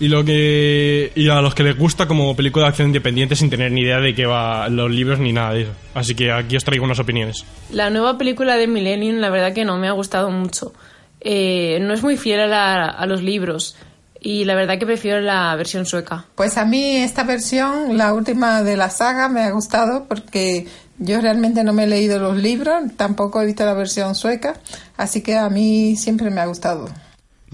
Y 0.00 0.08
lo 0.08 0.24
que 0.24 1.12
y 1.14 1.28
a 1.28 1.40
los 1.40 1.54
que 1.54 1.62
les 1.62 1.78
gusta 1.78 2.06
como 2.06 2.34
película 2.36 2.64
de 2.66 2.68
acción 2.70 2.88
independiente 2.88 3.36
sin 3.36 3.48
tener 3.48 3.72
ni 3.72 3.82
idea 3.82 4.00
de 4.00 4.14
qué 4.14 4.26
va 4.26 4.68
los 4.68 4.90
libros 4.90 5.18
ni 5.18 5.32
nada 5.32 5.52
de 5.54 5.62
eso. 5.62 5.72
Así 5.94 6.14
que 6.14 6.30
aquí 6.32 6.56
os 6.56 6.64
traigo 6.64 6.84
unas 6.84 6.98
opiniones. 6.98 7.44
La 7.70 7.88
nueva 7.90 8.18
película 8.18 8.56
de 8.56 8.66
Millennium, 8.66 9.16
la 9.18 9.30
verdad 9.30 9.54
que 9.54 9.64
no 9.64 9.78
me 9.78 9.88
ha 9.88 9.92
gustado 9.92 10.30
mucho. 10.30 10.74
Eh, 11.20 11.78
no 11.80 11.94
es 11.94 12.02
muy 12.02 12.16
fiel 12.18 12.40
a, 12.40 12.46
la- 12.46 12.88
a 12.90 13.06
los 13.06 13.22
libros 13.22 13.76
y 14.20 14.44
la 14.44 14.54
verdad 14.54 14.78
que 14.78 14.84
prefiero 14.84 15.20
la 15.22 15.54
versión 15.56 15.86
sueca. 15.86 16.26
Pues 16.34 16.58
a 16.58 16.64
mí 16.66 16.96
esta 16.96 17.22
versión, 17.24 17.96
la 17.96 18.12
última 18.12 18.62
de 18.62 18.76
la 18.76 18.90
saga, 18.90 19.28
me 19.30 19.42
ha 19.42 19.50
gustado 19.52 20.04
porque 20.06 20.66
yo 20.98 21.20
realmente 21.22 21.64
no 21.64 21.72
me 21.72 21.84
he 21.84 21.86
leído 21.86 22.18
los 22.18 22.36
libros, 22.36 22.74
tampoco 22.96 23.40
he 23.40 23.46
visto 23.46 23.64
la 23.64 23.74
versión 23.74 24.14
sueca, 24.14 24.54
así 24.98 25.22
que 25.22 25.36
a 25.36 25.48
mí 25.48 25.96
siempre 25.96 26.30
me 26.30 26.40
ha 26.42 26.46
gustado. 26.46 26.88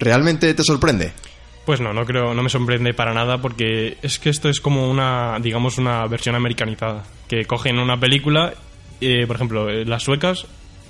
¿Realmente 0.00 0.52
te 0.54 0.64
sorprende? 0.64 1.12
Pues 1.66 1.80
no, 1.80 1.92
no 1.92 2.04
creo, 2.06 2.34
no 2.34 2.42
me 2.42 2.48
sorprende 2.48 2.94
para 2.94 3.12
nada 3.12 3.38
porque 3.38 3.98
es 4.02 4.18
que 4.18 4.30
esto 4.30 4.48
es 4.48 4.60
como 4.60 4.90
una, 4.90 5.38
digamos, 5.40 5.78
una 5.78 6.06
versión 6.06 6.34
americanizada. 6.34 7.04
Que 7.28 7.44
cogen 7.44 7.78
una 7.78 8.00
película, 8.00 8.54
eh, 9.00 9.26
por 9.26 9.36
ejemplo, 9.36 9.68
eh, 9.68 9.84
las 9.84 10.02
suecas, 10.02 10.46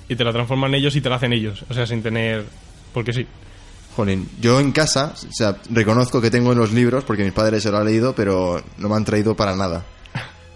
y 0.07 0.15
te 0.15 0.23
la 0.23 0.31
transforman 0.31 0.73
ellos 0.73 0.95
y 0.95 1.01
te 1.01 1.09
la 1.09 1.17
hacen 1.17 1.33
ellos. 1.33 1.63
O 1.69 1.73
sea, 1.73 1.85
sin 1.85 2.01
tener... 2.01 2.45
Porque 2.93 3.13
sí. 3.13 3.27
Jolín, 3.95 4.29
yo 4.39 4.59
en 4.59 4.71
casa, 4.71 5.13
o 5.13 5.33
sea, 5.33 5.57
reconozco 5.69 6.21
que 6.21 6.31
tengo 6.31 6.55
los 6.55 6.71
libros 6.71 7.03
porque 7.03 7.23
mis 7.23 7.33
padres 7.33 7.63
se 7.63 7.71
lo 7.71 7.77
han 7.77 7.85
leído, 7.85 8.15
pero 8.15 8.63
no 8.77 8.89
me 8.89 8.95
han 8.95 9.05
traído 9.05 9.35
para 9.35 9.55
nada. 9.55 9.85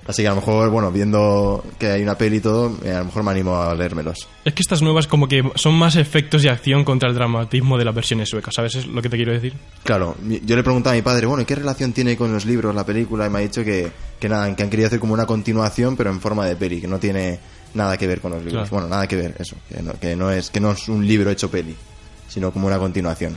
Así 0.08 0.22
que 0.22 0.28
a 0.28 0.32
lo 0.32 0.36
mejor, 0.38 0.70
bueno, 0.70 0.92
viendo 0.92 1.64
que 1.80 1.88
hay 1.88 2.04
una 2.04 2.16
peli 2.16 2.38
y 2.38 2.40
todo, 2.40 2.78
eh, 2.84 2.92
a 2.92 3.00
lo 3.00 3.06
mejor 3.06 3.24
me 3.24 3.32
animo 3.32 3.60
a 3.60 3.74
leérmelos. 3.74 4.28
Es 4.44 4.54
que 4.54 4.62
estas 4.62 4.84
nuevas 4.84 5.08
como 5.08 5.28
que 5.28 5.42
son 5.56 5.74
más 5.74 5.96
efectos 5.96 6.44
de 6.44 6.52
acción 6.52 6.84
contra 6.84 7.10
el 7.10 7.16
dramatismo 7.16 7.76
de 7.78 7.86
las 7.86 7.96
versiones 7.96 8.30
suecas, 8.30 8.54
¿sabes? 8.54 8.76
Es 8.76 8.86
lo 8.86 9.02
que 9.02 9.10
te 9.10 9.18
quiero 9.18 9.34
decir. 9.34 9.54
Claro, 9.84 10.16
yo 10.24 10.56
le 10.56 10.64
preguntaba 10.64 10.94
a 10.94 10.96
mi 10.96 11.02
padre, 11.02 11.26
bueno, 11.26 11.42
¿y 11.42 11.46
qué 11.46 11.56
relación 11.56 11.92
tiene 11.92 12.16
con 12.16 12.32
los 12.32 12.46
libros 12.46 12.76
la 12.76 12.86
película? 12.86 13.26
Y 13.26 13.30
me 13.32 13.40
ha 13.40 13.42
dicho 13.42 13.64
que, 13.64 13.92
que 14.20 14.30
nada, 14.30 14.56
que 14.56 14.62
han 14.62 14.70
querido 14.70 14.88
hacer 14.88 15.00
como 15.00 15.16
una 15.16 15.26
continuación, 15.26 15.96
pero 15.96 16.12
en 16.12 16.22
forma 16.22 16.46
de 16.46 16.56
peli, 16.56 16.82
que 16.82 16.88
no 16.88 17.00
tiene 17.00 17.40
nada 17.74 17.98
que 17.98 18.06
ver 18.06 18.22
con 18.22 18.32
los 18.32 18.44
libros. 18.44 18.70
Claro. 18.70 18.76
Bueno, 18.76 18.88
nada 18.88 19.08
que 19.08 19.16
ver, 19.16 19.36
eso, 19.40 19.56
que 19.68 19.82
no, 19.82 19.94
que 19.94 20.16
no 20.16 20.30
es 20.30 20.52
que 20.52 20.60
no 20.60 20.74
es 20.74 20.88
un 20.88 21.06
libro 21.08 21.32
hecho 21.32 21.50
peli, 21.50 21.76
sino 22.28 22.52
como 22.52 22.68
una 22.68 22.78
continuación. 22.78 23.36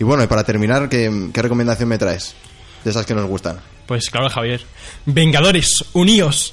Y 0.00 0.04
bueno, 0.04 0.24
y 0.24 0.26
para 0.26 0.42
terminar, 0.42 0.88
¿qué, 0.88 1.30
qué 1.32 1.42
recomendación 1.42 1.88
me 1.88 1.96
traes? 1.96 2.34
De 2.82 2.90
esas 2.90 3.06
que 3.06 3.14
nos 3.14 3.26
gustan. 3.26 3.60
Pues 3.88 4.10
claro, 4.10 4.28
Javier. 4.28 4.60
Vengadores, 5.06 5.82
uníos. 5.94 6.52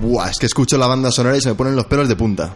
Buah, 0.00 0.30
es 0.30 0.38
que 0.38 0.46
escucho 0.46 0.78
la 0.78 0.86
banda 0.86 1.10
sonora 1.10 1.36
y 1.36 1.42
se 1.42 1.50
me 1.50 1.54
ponen 1.54 1.76
los 1.76 1.84
pelos 1.84 2.08
de 2.08 2.16
punta. 2.16 2.54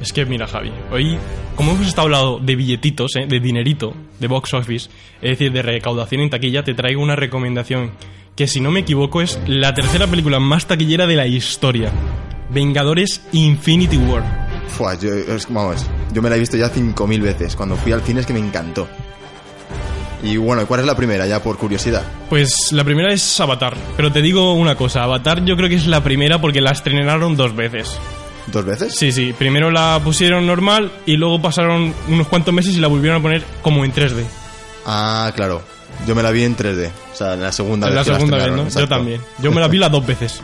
Es 0.00 0.12
que 0.14 0.24
mira, 0.24 0.46
Javi, 0.46 0.72
hoy, 0.90 1.18
como 1.56 1.72
hemos 1.72 1.86
estado 1.86 2.06
hablando 2.06 2.38
de 2.42 2.56
billetitos, 2.56 3.16
¿eh? 3.16 3.26
de 3.28 3.38
dinerito, 3.38 3.94
de 4.18 4.26
box 4.28 4.54
office, 4.54 4.88
es 5.20 5.30
decir, 5.30 5.52
de 5.52 5.60
recaudación 5.62 6.22
en 6.22 6.30
taquilla, 6.30 6.64
te 6.64 6.72
traigo 6.74 7.02
una 7.02 7.16
recomendación 7.16 7.90
que, 8.34 8.46
si 8.46 8.60
no 8.60 8.70
me 8.70 8.80
equivoco, 8.80 9.20
es 9.20 9.38
la 9.46 9.74
tercera 9.74 10.06
película 10.06 10.40
más 10.40 10.66
taquillera 10.66 11.06
de 11.06 11.16
la 11.16 11.26
historia. 11.26 11.92
Vengadores 12.48 13.20
Infinity 13.32 13.98
War. 13.98 14.48
Fua, 14.68 14.98
yo, 14.98 15.12
es- 15.12 15.46
vamos, 15.50 15.84
yo 16.14 16.22
me 16.22 16.30
la 16.30 16.36
he 16.36 16.40
visto 16.40 16.56
ya 16.56 16.70
5.000 16.72 17.20
veces. 17.20 17.54
Cuando 17.54 17.76
fui 17.76 17.92
al 17.92 18.00
cine 18.02 18.20
es 18.20 18.26
que 18.26 18.32
me 18.32 18.38
encantó. 18.40 18.88
Y 20.22 20.36
bueno, 20.38 20.66
¿cuál 20.66 20.80
es 20.80 20.86
la 20.86 20.96
primera? 20.96 21.26
Ya 21.26 21.42
por 21.42 21.56
curiosidad. 21.58 22.02
Pues 22.28 22.72
la 22.72 22.84
primera 22.84 23.12
es 23.12 23.40
Avatar, 23.40 23.74
pero 23.96 24.10
te 24.12 24.20
digo 24.22 24.54
una 24.54 24.74
cosa, 24.76 25.02
Avatar 25.02 25.44
yo 25.44 25.56
creo 25.56 25.68
que 25.68 25.76
es 25.76 25.86
la 25.86 26.02
primera 26.02 26.40
porque 26.40 26.60
la 26.60 26.70
estrenaron 26.70 27.36
dos 27.36 27.54
veces. 27.54 27.98
¿Dos 28.52 28.64
veces? 28.64 28.94
Sí, 28.94 29.12
sí, 29.12 29.32
primero 29.36 29.70
la 29.70 30.00
pusieron 30.02 30.46
normal 30.46 30.90
y 31.06 31.16
luego 31.16 31.40
pasaron 31.40 31.94
unos 32.08 32.28
cuantos 32.28 32.52
meses 32.52 32.76
y 32.76 32.80
la 32.80 32.88
volvieron 32.88 33.20
a 33.20 33.22
poner 33.22 33.44
como 33.62 33.84
en 33.84 33.92
3D. 33.92 34.24
Ah, 34.86 35.32
claro. 35.34 35.62
Yo 36.06 36.14
me 36.14 36.22
la 36.22 36.30
vi 36.30 36.44
en 36.44 36.56
3D. 36.56 36.90
O 37.12 37.14
sea, 37.14 37.34
en 37.34 37.42
la 37.42 37.52
segunda 37.52 37.88
la 37.88 37.96
vez. 37.96 38.08
que 38.08 38.14
segunda 38.14 38.36
vez, 38.38 38.52
¿no? 38.52 38.68
Yo 38.68 38.88
también. 38.88 39.20
Yo 39.38 39.52
me 39.52 39.60
la 39.60 39.68
vi 39.68 39.78
las 39.78 39.92
dos 39.92 40.06
veces. 40.06 40.42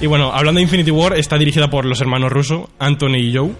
Y 0.00 0.06
bueno, 0.06 0.32
hablando 0.32 0.58
de 0.58 0.62
Infinity 0.62 0.90
War, 0.90 1.16
está 1.16 1.38
dirigida 1.38 1.70
por 1.70 1.84
los 1.84 2.00
hermanos 2.00 2.32
Russo, 2.32 2.70
Anthony 2.78 3.18
y 3.18 3.36
Joe, 3.36 3.50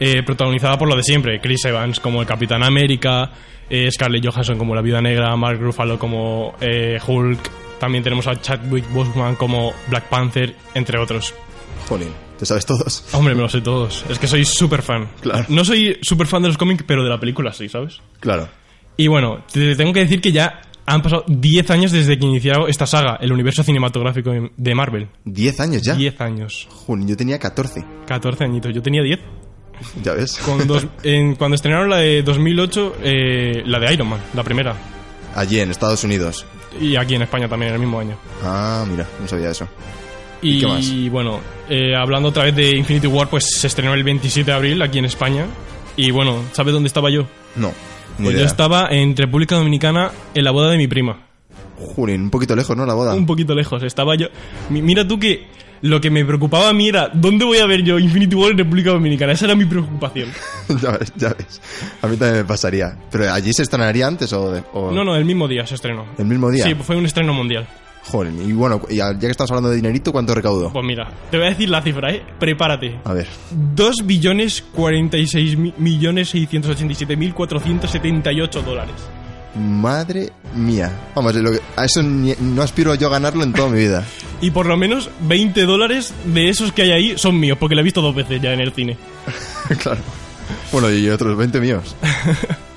eh, 0.00 0.22
protagonizada 0.22 0.78
por 0.78 0.88
lo 0.88 0.96
de 0.96 1.02
siempre, 1.02 1.40
Chris 1.40 1.64
Evans 1.66 2.00
como 2.00 2.22
el 2.22 2.26
Capitán 2.26 2.62
América, 2.62 3.30
eh, 3.68 3.90
Scarlett 3.90 4.26
Johansson 4.26 4.56
como 4.56 4.74
la 4.74 4.80
Viuda 4.80 5.02
Negra, 5.02 5.36
Mark 5.36 5.60
Ruffalo 5.60 5.98
como 5.98 6.54
eh, 6.60 6.98
Hulk, 7.06 7.50
también 7.78 8.02
tenemos 8.02 8.26
a 8.26 8.40
Chadwick 8.40 8.90
Boseman 8.92 9.36
como 9.36 9.74
Black 9.88 10.04
Panther, 10.04 10.54
entre 10.74 10.98
otros. 10.98 11.34
Jolín, 11.86 12.12
¿te 12.38 12.46
sabes 12.46 12.66
todos? 12.66 13.04
Hombre, 13.12 13.34
me 13.34 13.42
lo 13.42 13.48
sé 13.48 13.60
todos. 13.60 14.04
Es 14.08 14.18
que 14.18 14.26
soy 14.26 14.44
súper 14.44 14.82
fan. 14.82 15.08
Claro. 15.20 15.44
No 15.48 15.64
soy 15.64 15.98
súper 16.02 16.26
fan 16.26 16.42
de 16.42 16.48
los 16.48 16.58
cómics, 16.58 16.84
pero 16.86 17.02
de 17.04 17.10
la 17.10 17.18
película 17.20 17.52
sí, 17.52 17.68
¿sabes? 17.68 17.98
Claro. 18.20 18.48
Y 18.96 19.06
bueno, 19.08 19.44
te 19.52 19.74
tengo 19.76 19.92
que 19.92 20.00
decir 20.00 20.20
que 20.20 20.32
ya 20.32 20.60
han 20.86 21.02
pasado 21.02 21.24
10 21.26 21.70
años 21.70 21.92
desde 21.92 22.18
que 22.18 22.26
iniciaron 22.26 22.68
esta 22.68 22.86
saga, 22.86 23.16
el 23.20 23.32
universo 23.32 23.62
cinematográfico 23.62 24.30
de 24.56 24.74
Marvel. 24.74 25.08
¿10 25.24 25.60
años 25.60 25.82
ya? 25.82 25.94
10 25.94 26.20
años. 26.20 26.68
Jolín, 26.70 27.08
yo 27.08 27.16
tenía 27.16 27.38
14. 27.38 27.84
14 28.06 28.44
añitos. 28.44 28.72
Yo 28.74 28.82
tenía 28.82 29.02
10. 29.02 29.18
Ya 30.02 30.12
ves. 30.12 30.38
En- 31.02 31.34
cuando 31.34 31.54
estrenaron 31.56 31.90
la 31.90 31.96
de 31.98 32.22
2008, 32.22 32.96
eh, 33.02 33.62
la 33.66 33.78
de 33.80 33.92
Iron 33.94 34.08
Man, 34.08 34.20
la 34.34 34.42
primera. 34.44 34.76
Allí 35.34 35.58
en 35.58 35.70
Estados 35.70 36.04
Unidos. 36.04 36.46
Y 36.80 36.94
aquí 36.96 37.14
en 37.16 37.22
España 37.22 37.48
también, 37.48 37.70
en 37.70 37.74
el 37.76 37.80
mismo 37.80 37.98
año. 37.98 38.16
Ah, 38.42 38.84
mira, 38.88 39.06
no 39.20 39.26
sabía 39.26 39.50
eso. 39.50 39.66
Y, 40.44 40.60
qué 40.60 40.66
más? 40.66 41.10
bueno, 41.10 41.40
eh, 41.68 41.94
hablando 41.96 42.28
otra 42.28 42.44
vez 42.44 42.54
de 42.56 42.76
Infinity 42.76 43.06
War, 43.06 43.28
pues 43.28 43.44
se 43.58 43.66
estrenó 43.66 43.94
el 43.94 44.04
27 44.04 44.50
de 44.50 44.56
abril 44.56 44.82
aquí 44.82 44.98
en 44.98 45.04
España. 45.06 45.46
Y 45.96 46.10
bueno, 46.10 46.42
¿sabes 46.52 46.72
dónde 46.74 46.86
estaba 46.88 47.10
yo? 47.10 47.26
No, 47.56 47.72
ni 48.18 48.26
Pues 48.26 48.38
yo 48.38 48.44
estaba 48.44 48.88
en 48.90 49.16
República 49.16 49.56
Dominicana 49.56 50.10
en 50.34 50.44
la 50.44 50.50
boda 50.50 50.70
de 50.70 50.76
mi 50.78 50.86
prima. 50.88 51.20
Jolín, 51.96 52.22
un 52.22 52.30
poquito 52.30 52.54
lejos, 52.56 52.76
¿no? 52.76 52.84
La 52.86 52.94
boda. 52.94 53.14
Un 53.14 53.26
poquito 53.26 53.54
lejos. 53.54 53.82
Estaba 53.82 54.14
yo. 54.16 54.26
Mi- 54.70 54.82
Mira 54.82 55.06
tú 55.06 55.18
que 55.18 55.46
lo 55.82 56.00
que 56.00 56.10
me 56.10 56.24
preocupaba 56.24 56.68
a 56.70 56.72
mí 56.72 56.88
era 56.88 57.10
¿dónde 57.12 57.44
voy 57.44 57.58
a 57.58 57.66
ver 57.66 57.82
yo 57.82 57.98
Infinity 57.98 58.34
War 58.34 58.52
en 58.52 58.58
República 58.58 58.90
Dominicana? 58.90 59.32
Esa 59.32 59.44
era 59.46 59.54
mi 59.54 59.64
preocupación. 59.66 60.28
ya 60.82 60.92
ves, 60.92 61.12
ya 61.16 61.28
ves. 61.30 61.60
A 62.02 62.06
mí 62.06 62.16
también 62.16 62.38
me 62.38 62.44
pasaría. 62.44 62.96
¿Pero 63.10 63.30
allí 63.32 63.52
se 63.52 63.62
estrenaría 63.62 64.06
antes 64.06 64.32
o...? 64.32 64.50
de- 64.52 64.62
o- 64.72 64.90
No, 64.92 65.04
no, 65.04 65.14
el 65.16 65.24
mismo 65.24 65.46
día 65.48 65.66
se 65.66 65.74
estrenó. 65.74 66.06
¿El 66.18 66.26
mismo 66.26 66.50
día? 66.50 66.64
Sí, 66.64 66.74
fue 66.74 66.96
un 66.96 67.06
estreno 67.06 67.32
mundial. 67.34 67.66
Jolín, 68.06 68.48
y 68.48 68.52
bueno, 68.52 68.82
ya 68.90 69.18
que 69.18 69.26
estamos 69.28 69.50
hablando 69.50 69.70
de 69.70 69.76
dinerito, 69.76 70.12
¿cuánto 70.12 70.34
recaudó? 70.34 70.70
Pues 70.72 70.84
mira, 70.84 71.10
te 71.30 71.38
voy 71.38 71.46
a 71.46 71.50
decir 71.50 71.68
la 71.70 71.80
cifra, 71.82 72.12
¿eh? 72.12 72.22
Prepárate. 72.38 72.98
A 73.04 73.12
ver. 73.14 73.26
2 73.74 73.96
billones 74.04 74.62
46 74.74 75.56
mi- 75.56 75.74
millones 75.78 76.28
687 76.30 77.16
mil 77.16 77.32
478 77.34 78.62
dólares. 78.62 78.94
Madre 79.56 80.32
mía. 80.54 80.90
Vamos, 81.14 81.34
lo 81.36 81.52
que- 81.52 81.60
a 81.76 81.84
eso 81.84 82.02
ni- 82.02 82.34
no 82.40 82.60
aspiro 82.62 82.94
yo 82.96 83.06
a 83.06 83.10
ganarlo 83.10 83.42
en 83.44 83.52
toda 83.52 83.68
mi 83.70 83.78
vida. 83.78 84.04
Y 84.40 84.50
por 84.50 84.66
lo 84.66 84.76
menos 84.76 85.08
20 85.22 85.62
dólares 85.64 86.12
de 86.26 86.50
esos 86.50 86.72
que 86.72 86.82
hay 86.82 86.90
ahí 86.90 87.14
son 87.16 87.40
míos, 87.40 87.56
porque 87.58 87.74
lo 87.74 87.80
he 87.80 87.84
visto 87.84 88.02
dos 88.02 88.14
veces 88.14 88.42
ya 88.42 88.52
en 88.52 88.60
el 88.60 88.72
cine. 88.72 88.98
claro. 89.82 90.00
Bueno, 90.72 90.90
y 90.92 91.08
otros 91.08 91.34
20 91.38 91.60
míos. 91.60 91.96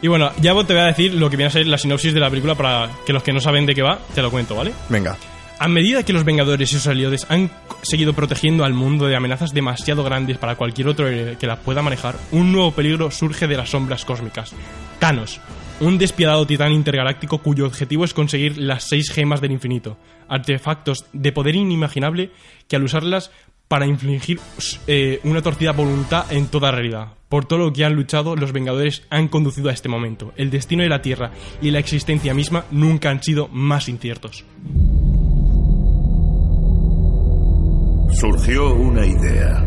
Y 0.00 0.08
bueno, 0.08 0.30
ya 0.40 0.54
te 0.64 0.72
voy 0.72 0.82
a 0.82 0.86
decir 0.86 1.14
lo 1.14 1.28
que 1.30 1.36
viene 1.36 1.48
a 1.48 1.52
ser 1.52 1.66
la 1.66 1.78
sinopsis 1.78 2.14
de 2.14 2.20
la 2.20 2.30
película 2.30 2.54
para 2.54 2.90
que 3.06 3.12
los 3.12 3.22
que 3.22 3.32
no 3.32 3.40
saben 3.40 3.66
de 3.66 3.74
qué 3.74 3.82
va, 3.82 3.98
te 4.14 4.22
lo 4.22 4.30
cuento, 4.30 4.54
¿vale? 4.54 4.72
Venga. 4.88 5.16
A 5.60 5.66
medida 5.66 6.04
que 6.04 6.12
los 6.12 6.24
Vengadores 6.24 6.70
y 6.70 6.76
sus 6.76 6.86
aliados 6.86 7.26
han 7.28 7.50
seguido 7.82 8.12
protegiendo 8.12 8.64
al 8.64 8.74
mundo 8.74 9.06
de 9.06 9.16
amenazas 9.16 9.52
demasiado 9.52 10.04
grandes 10.04 10.38
para 10.38 10.54
cualquier 10.54 10.86
otro 10.86 11.08
héroe 11.08 11.36
que 11.36 11.48
las 11.48 11.58
pueda 11.58 11.82
manejar, 11.82 12.14
un 12.30 12.52
nuevo 12.52 12.70
peligro 12.70 13.10
surge 13.10 13.48
de 13.48 13.56
las 13.56 13.70
sombras 13.70 14.04
cósmicas. 14.04 14.54
Thanos, 15.00 15.40
un 15.80 15.98
despiadado 15.98 16.46
titán 16.46 16.72
intergaláctico 16.72 17.38
cuyo 17.38 17.66
objetivo 17.66 18.04
es 18.04 18.14
conseguir 18.14 18.56
las 18.58 18.84
seis 18.84 19.10
gemas 19.10 19.40
del 19.40 19.50
infinito, 19.50 19.96
artefactos 20.28 21.06
de 21.12 21.32
poder 21.32 21.56
inimaginable 21.56 22.30
que 22.68 22.76
al 22.76 22.84
usarlas 22.84 23.32
para 23.68 23.86
infligir 23.86 24.40
eh, 24.86 25.20
una 25.24 25.42
torcida 25.42 25.72
voluntad 25.72 26.30
en 26.32 26.46
toda 26.48 26.72
realidad. 26.72 27.12
Por 27.28 27.44
todo 27.44 27.58
lo 27.58 27.72
que 27.72 27.84
han 27.84 27.94
luchado, 27.94 28.36
los 28.36 28.52
Vengadores 28.52 29.02
han 29.10 29.28
conducido 29.28 29.68
a 29.68 29.72
este 29.72 29.90
momento. 29.90 30.32
El 30.36 30.50
destino 30.50 30.82
de 30.82 30.88
la 30.88 31.02
Tierra 31.02 31.30
y 31.60 31.70
la 31.70 31.78
existencia 31.78 32.32
misma 32.32 32.64
nunca 32.70 33.10
han 33.10 33.22
sido 33.22 33.48
más 33.48 33.88
inciertos. 33.88 34.44
Surgió 38.10 38.74
una 38.74 39.06
idea. 39.06 39.64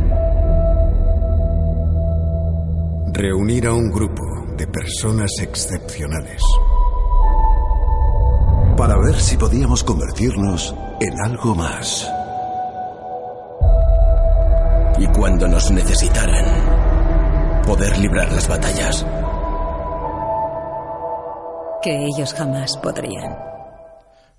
Reunir 3.13 3.67
a 3.67 3.73
un 3.73 3.91
grupo 3.91 4.23
de 4.57 4.65
personas 4.65 5.29
excepcionales 5.41 6.41
para 8.75 8.97
ver 8.97 9.15
si 9.15 9.37
podíamos 9.37 9.83
convertirnos 9.83 10.73
en 10.99 11.21
algo 11.21 11.53
más. 11.53 12.11
Y 15.01 15.07
cuando 15.07 15.47
nos 15.47 15.71
necesitaran, 15.71 16.45
poder 17.65 17.97
librar 17.97 18.31
las 18.31 18.47
batallas. 18.47 19.03
Que 21.81 22.05
ellos 22.05 22.35
jamás 22.35 22.77
podrían. 22.77 23.35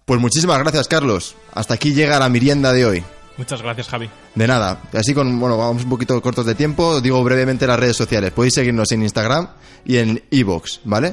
Pues 0.04 0.20
muchísimas 0.20 0.60
gracias, 0.60 0.86
Carlos. 0.86 1.34
Hasta 1.52 1.74
aquí 1.74 1.94
llega 1.94 2.20
la 2.20 2.28
merienda 2.28 2.72
de 2.72 2.86
hoy. 2.86 3.04
Muchas 3.38 3.60
gracias, 3.60 3.88
Javi. 3.88 4.08
De 4.36 4.46
nada. 4.46 4.80
Así 4.92 5.12
con, 5.14 5.40
bueno, 5.40 5.58
vamos 5.58 5.82
un 5.82 5.90
poquito 5.90 6.22
cortos 6.22 6.46
de 6.46 6.54
tiempo. 6.54 7.00
Digo 7.00 7.24
brevemente 7.24 7.66
las 7.66 7.80
redes 7.80 7.96
sociales. 7.96 8.30
Podéis 8.30 8.54
seguirnos 8.54 8.92
en 8.92 9.02
Instagram 9.02 9.48
y 9.84 9.96
en 9.96 10.22
Evox, 10.30 10.82
¿vale? 10.84 11.12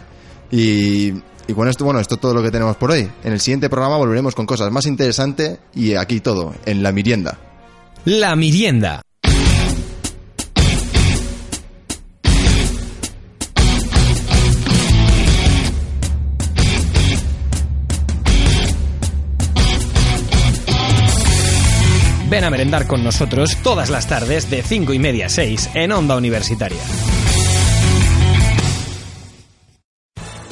Y, 0.52 1.10
y 1.48 1.54
con 1.56 1.68
esto, 1.68 1.86
bueno, 1.86 2.00
esto 2.00 2.14
es 2.14 2.22
todo 2.22 2.36
lo 2.36 2.44
que 2.44 2.52
tenemos 2.52 2.76
por 2.76 2.92
hoy. 2.92 3.10
En 3.24 3.34
el 3.34 3.40
siguiente 3.40 3.68
programa 3.68 3.98
volveremos 3.98 4.36
con 4.36 4.46
cosas 4.46 4.72
más 4.72 4.86
interesantes 4.86 5.58
y 5.74 5.96
aquí 5.96 6.20
todo, 6.20 6.54
en 6.68 6.84
la 6.84 6.92
merienda. 6.92 7.40
La 8.06 8.36
merienda. 8.36 9.02
Ven 22.30 22.44
a 22.44 22.50
merendar 22.52 22.86
con 22.86 23.04
nosotros 23.04 23.58
todas 23.64 23.90
las 23.90 24.08
tardes 24.08 24.52
de 24.52 24.62
5 24.62 24.94
y 24.94 25.00
media 25.00 25.26
a 25.26 25.30
6 25.30 25.72
en 25.74 25.92
Onda 25.92 26.16
Universitaria. 26.16 26.78